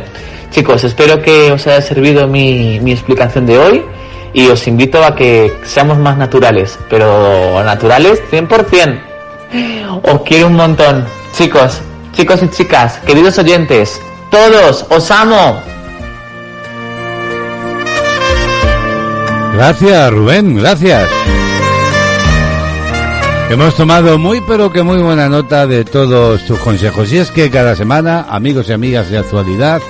[0.51, 3.85] chicos, espero que os haya servido mi, mi explicación de hoy
[4.33, 9.01] y os invito a que seamos más naturales, pero naturales 100%.
[10.05, 11.05] Os quiero un montón.
[11.37, 11.81] Chicos,
[12.13, 14.01] chicos y chicas, queridos oyentes,
[14.31, 15.76] todos, os amo.
[19.57, 21.09] Gracias, Rubén, gracias.
[23.49, 27.11] Hemos tomado muy pero que muy buena nota de todos tus consejos.
[27.11, 29.81] Y es que cada semana, amigos y amigas de actualidad,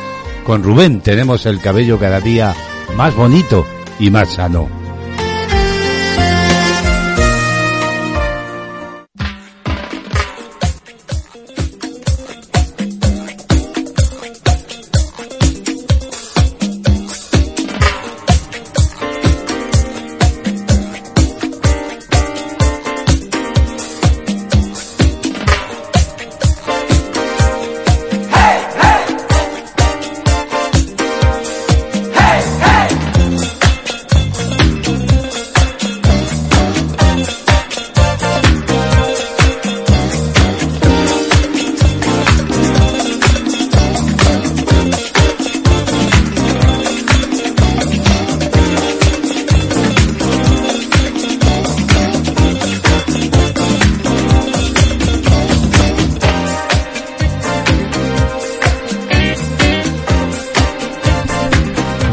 [0.44, 2.54] con Rubén tenemos el cabello cada día
[2.96, 3.66] más bonito
[3.98, 4.75] y más sano.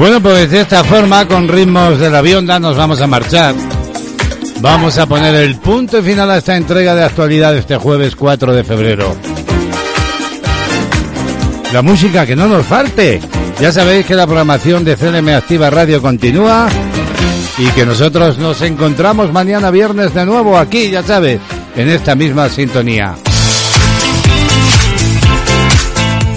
[0.03, 3.55] Bueno, pues de esta forma, con ritmos de la bionda, nos vamos a marchar.
[4.59, 8.65] Vamos a poner el punto final a esta entrega de actualidad este jueves 4 de
[8.65, 9.15] febrero.
[11.71, 13.21] La música que no nos falte.
[13.61, 16.67] Ya sabéis que la programación de CLM Activa Radio continúa
[17.57, 21.39] y que nosotros nos encontramos mañana viernes de nuevo aquí, ya sabes,
[21.77, 23.15] en esta misma sintonía.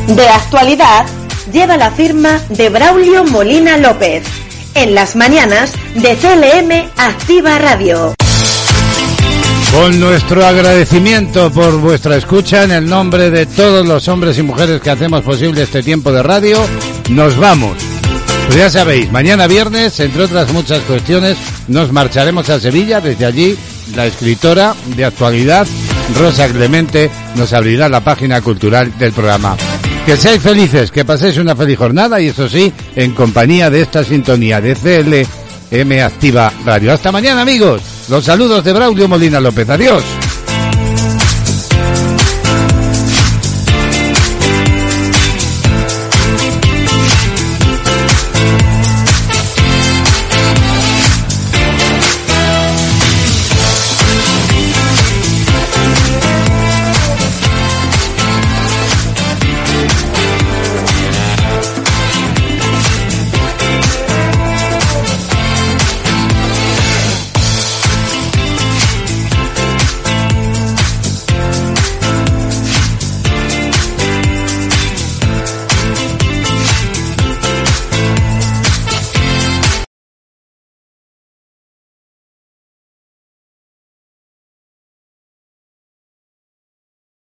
[0.06, 1.04] De actualidad
[1.56, 4.24] lleva la firma de Braulio Molina López.
[4.74, 8.14] En las mañanas de CLM Activa Radio.
[9.72, 14.82] Con nuestro agradecimiento por vuestra escucha en el nombre de todos los hombres y mujeres
[14.82, 16.58] que hacemos posible este tiempo de radio,
[17.08, 17.78] nos vamos.
[18.48, 21.38] Pues ya sabéis, mañana viernes, entre otras muchas cuestiones,
[21.68, 23.00] nos marcharemos a Sevilla.
[23.00, 23.56] Desde allí,
[23.94, 25.66] la escritora de actualidad,
[26.18, 29.56] Rosa Clemente, nos abrirá la página cultural del programa.
[30.06, 34.04] Que seáis felices, que paséis una feliz jornada y eso sí, en compañía de esta
[34.04, 36.92] sintonía de CLM Activa Radio.
[36.92, 37.82] Hasta mañana amigos.
[38.08, 39.68] Los saludos de Braulio Molina López.
[39.68, 40.04] Adiós.